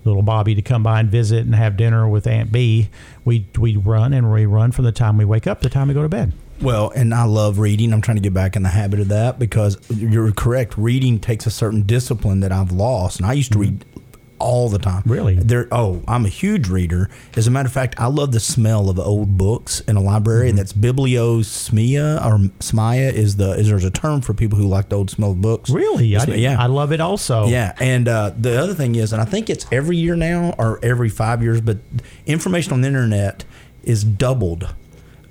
[0.05, 2.89] little Bobby to come by and visit and have dinner with Aunt B.
[3.25, 5.89] We we run and we run from the time we wake up to the time
[5.89, 6.33] we go to bed.
[6.63, 7.93] Well, and I love reading.
[7.93, 10.79] I'm trying to get back in the habit of that because you're correct.
[10.79, 13.85] Reading takes a certain discipline that I've lost, and I used to read
[14.39, 15.03] all the time.
[15.05, 15.35] Really?
[15.35, 15.67] There.
[15.73, 17.11] Oh, I'm a huge reader.
[17.37, 20.49] As a matter of fact, I love the smell of old books in a library.
[20.49, 20.57] Mm-hmm.
[20.57, 24.97] That's bibliosmia or smia is the is there's a term for people who like the
[24.97, 25.69] old smell of books.
[25.69, 26.17] Really?
[26.17, 26.63] I, yeah.
[26.63, 27.47] I love it also.
[27.47, 30.79] Yeah, and uh, the other thing is, and I think it's every year now or
[30.85, 31.79] every five years, but
[32.25, 33.45] information on the internet
[33.83, 34.75] is doubled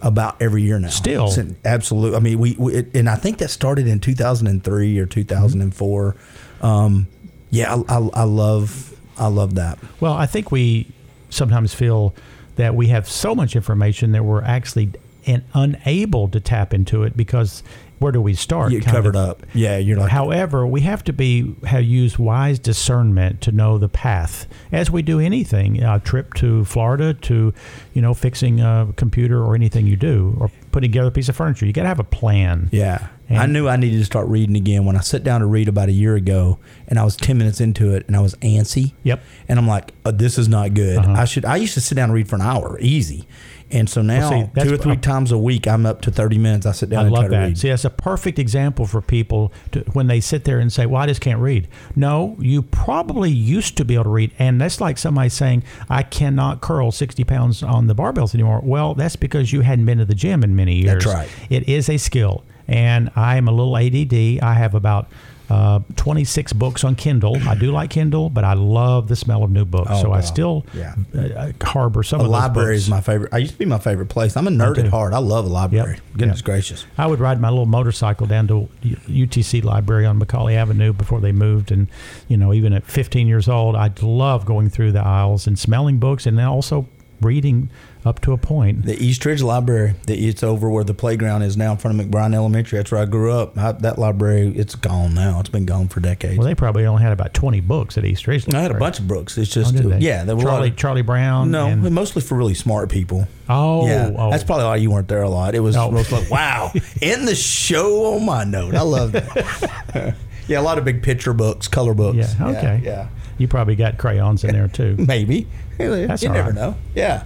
[0.01, 0.89] about every year now.
[0.89, 1.31] Still.
[1.63, 2.17] absolutely.
[2.17, 6.15] I mean, we, we it, and I think that started in 2003 or 2004.
[6.61, 7.07] Um,
[7.49, 9.77] yeah, I, I, I love I love that.
[9.99, 10.87] Well, I think we
[11.29, 12.15] sometimes feel
[12.55, 14.91] that we have so much information that we're actually
[15.25, 17.63] and unable to tap into it because
[18.01, 18.71] where do we start?
[18.71, 19.29] You're covered of?
[19.29, 19.43] up.
[19.53, 20.09] Yeah, you're not.
[20.09, 25.03] However, we have to be have use wise discernment to know the path, as we
[25.03, 25.83] do anything.
[25.83, 27.53] A trip to Florida, to
[27.93, 31.35] you know fixing a computer or anything you do, or putting together a piece of
[31.35, 31.67] furniture.
[31.67, 32.69] You got to have a plan.
[32.71, 33.07] Yeah.
[33.33, 35.67] And- I knew I needed to start reading again when I sat down to read
[35.67, 38.93] about a year ago, and I was ten minutes into it, and I was antsy.
[39.03, 39.21] Yep.
[39.47, 41.13] And I'm like, oh, "This is not good." Uh-huh.
[41.13, 41.45] I should.
[41.45, 43.25] I used to sit down and read for an hour, easy,
[43.71, 46.37] and so now see, two or three I'm- times a week, I'm up to thirty
[46.37, 46.65] minutes.
[46.65, 47.43] I sit down I and try love to that.
[47.47, 47.57] read.
[47.57, 51.01] See, that's a perfect example for people to, when they sit there and say, "Well,
[51.01, 54.81] I just can't read." No, you probably used to be able to read, and that's
[54.81, 59.53] like somebody saying, "I cannot curl sixty pounds on the barbells anymore." Well, that's because
[59.53, 61.03] you hadn't been to the gym in many years.
[61.03, 61.29] That's right.
[61.49, 64.41] It is a skill, and I am a little ADD.
[64.43, 65.07] I have about.
[65.49, 67.35] Uh, 26 books on Kindle.
[67.45, 69.89] I do like Kindle, but I love the smell of new books.
[69.91, 70.95] Oh, so I still Yeah.
[71.13, 72.83] uh, harbor some a of those library books.
[72.83, 73.33] is my favorite.
[73.33, 74.37] I used to be my favorite place.
[74.37, 75.11] I'm a nerd at heart.
[75.11, 75.95] I love a library.
[75.95, 76.17] Yep.
[76.17, 76.45] Goodness Yep.
[76.45, 76.85] gracious.
[76.97, 78.69] I would ride my little motorcycle down to
[79.09, 81.87] UTC Library on McCallie Avenue before they moved, and
[82.29, 85.97] you know, even at 15 years old, I'd love going through the aisles and smelling
[85.97, 86.87] books, and then also
[87.19, 87.69] reading
[88.03, 88.83] up to a point.
[88.85, 92.05] The East Ridge Library, that it's over where the playground is now in front of
[92.05, 92.79] McBride Elementary.
[92.79, 93.57] That's where I grew up.
[93.57, 95.39] I, that library, it's gone now.
[95.39, 96.37] It's been gone for decades.
[96.37, 98.51] Well, they probably only had about 20 books at East Ridge.
[98.53, 99.37] I had a bunch of books.
[99.37, 99.99] It's oh, just, Oh, they?
[99.99, 101.51] yeah, there were Charlie, of- Charlie Brown.
[101.51, 103.27] No, and- mostly for really smart people.
[103.49, 104.31] oh, yeah, oh.
[104.31, 105.53] that's probably why you weren't there a lot.
[105.53, 105.91] It was Oh.
[105.91, 106.71] most like, wow,
[107.01, 108.73] in the show on my note.
[108.73, 110.15] I love that.
[110.47, 112.17] yeah, a lot of big picture books, color books.
[112.39, 112.47] yeah.
[112.47, 112.81] Okay.
[112.83, 114.95] yeah, You probably got crayons in there too.
[115.07, 115.47] maybe.
[115.77, 116.55] That's you never right.
[116.55, 116.75] know.
[116.95, 117.23] Yeah,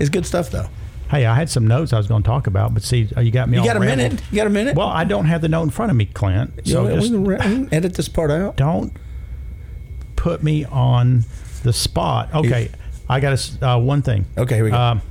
[0.00, 0.66] it's good stuff though.
[1.10, 3.30] Hey, I had some notes I was going to talk about, but see, uh, you
[3.32, 3.58] got me.
[3.58, 3.98] You got a rambled.
[3.98, 4.22] minute?
[4.30, 4.76] You got a minute?
[4.76, 6.60] Well, I don't have the note in front of me, Clint.
[6.66, 8.56] So just we can ra- we can edit this part out.
[8.56, 8.92] don't
[10.16, 11.24] put me on
[11.64, 12.32] the spot.
[12.34, 12.70] Okay,
[13.08, 14.24] I got uh, one thing.
[14.38, 14.76] Okay, here we go.
[14.78, 15.02] Um,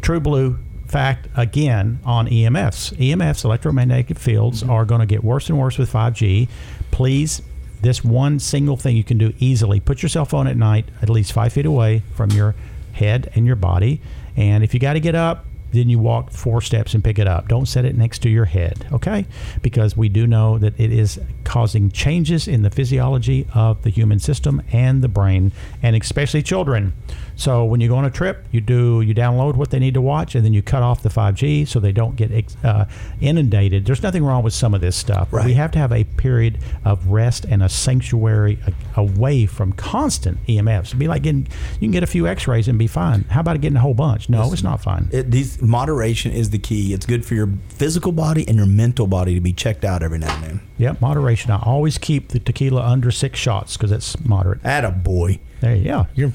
[0.00, 2.94] True Blue fact again on EMFs.
[2.96, 4.70] EMFs, electromagnetic fields, Mm-hmm.
[4.70, 6.48] are going to get worse and worse with 5G.
[6.90, 7.42] Please,
[7.82, 11.08] this one single thing you can do easily put your cell phone at night at
[11.08, 12.54] least five feet away from your
[13.00, 14.00] head and your body.
[14.36, 17.28] And if you got to get up, then you walk four steps and pick it
[17.28, 17.48] up.
[17.48, 19.24] Don't set it next to your head, okay?
[19.62, 24.18] Because we do know that it is causing changes in the physiology of the human
[24.18, 26.92] system and the brain, and especially children.
[27.40, 30.00] So when you go on a trip, you do you download what they need to
[30.02, 32.30] watch, and then you cut off the 5G so they don't get
[32.62, 32.84] uh,
[33.18, 33.86] inundated.
[33.86, 35.28] There's nothing wrong with some of this stuff.
[35.30, 39.72] but We have to have a period of rest and a sanctuary a- away from
[39.72, 40.88] constant EMFs.
[40.88, 43.22] It'd be like getting you can get a few X-rays and be fine.
[43.30, 44.28] How about getting a whole bunch?
[44.28, 45.08] No, it's not fine.
[45.10, 46.92] It, these moderation is the key.
[46.92, 50.18] It's good for your physical body and your mental body to be checked out every
[50.18, 50.60] now and then.
[50.76, 51.50] Yep, moderation.
[51.52, 54.62] I always keep the tequila under six shots because it's moderate.
[54.62, 55.38] Add a boy.
[55.60, 56.32] There, yeah, you're.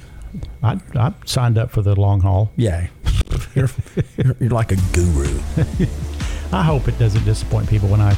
[0.64, 2.52] I, I signed up for the long haul.
[2.56, 2.88] Yeah,
[3.56, 3.70] you're,
[4.18, 5.40] you're, you're like a guru.
[6.52, 8.16] I hope it doesn't disappoint people when I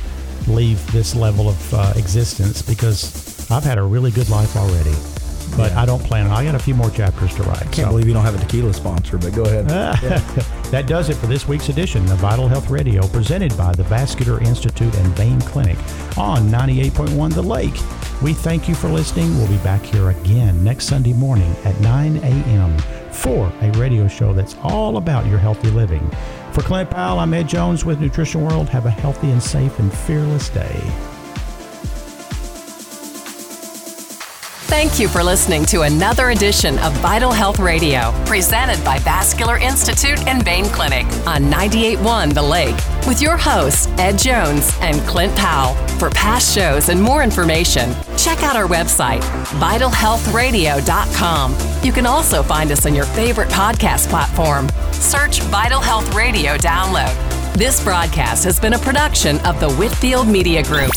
[0.47, 4.93] leave this level of uh, existence because I've had a really good life already.
[5.56, 6.32] But I don't plan on.
[6.32, 7.66] I got a few more chapters to write.
[7.66, 9.68] I can't believe you don't have a tequila sponsor, but go ahead.
[10.72, 14.41] that does it for this week's edition of Vital Health Radio, presented by the Vascular
[14.41, 15.78] Institute and Vein Clinic
[16.18, 17.76] on 98.1 The Lake.
[18.22, 19.36] We thank you for listening.
[19.38, 22.78] We'll be back here again next Sunday morning at 9 a.m.
[23.12, 26.10] for a radio show that's all about your healthy living.
[26.52, 28.70] For Clint Powell, I'm Ed Jones with Nutrition World.
[28.70, 30.82] Have a healthy and safe and fearless day.
[34.68, 40.28] Thank you for listening to another edition of Vital Health Radio, presented by Vascular Institute
[40.28, 42.76] and Vein Clinic on 98.1 The Lake,
[43.07, 45.76] with your hosts, Ed Jones and Clint Powell.
[45.99, 49.22] For past shows and more information, check out our website,
[49.61, 51.55] vitalhealthradio.com.
[51.82, 54.68] You can also find us on your favorite podcast platform.
[54.91, 57.15] Search Vital Health Radio Download.
[57.53, 60.91] This broadcast has been a production of the Whitfield Media Group.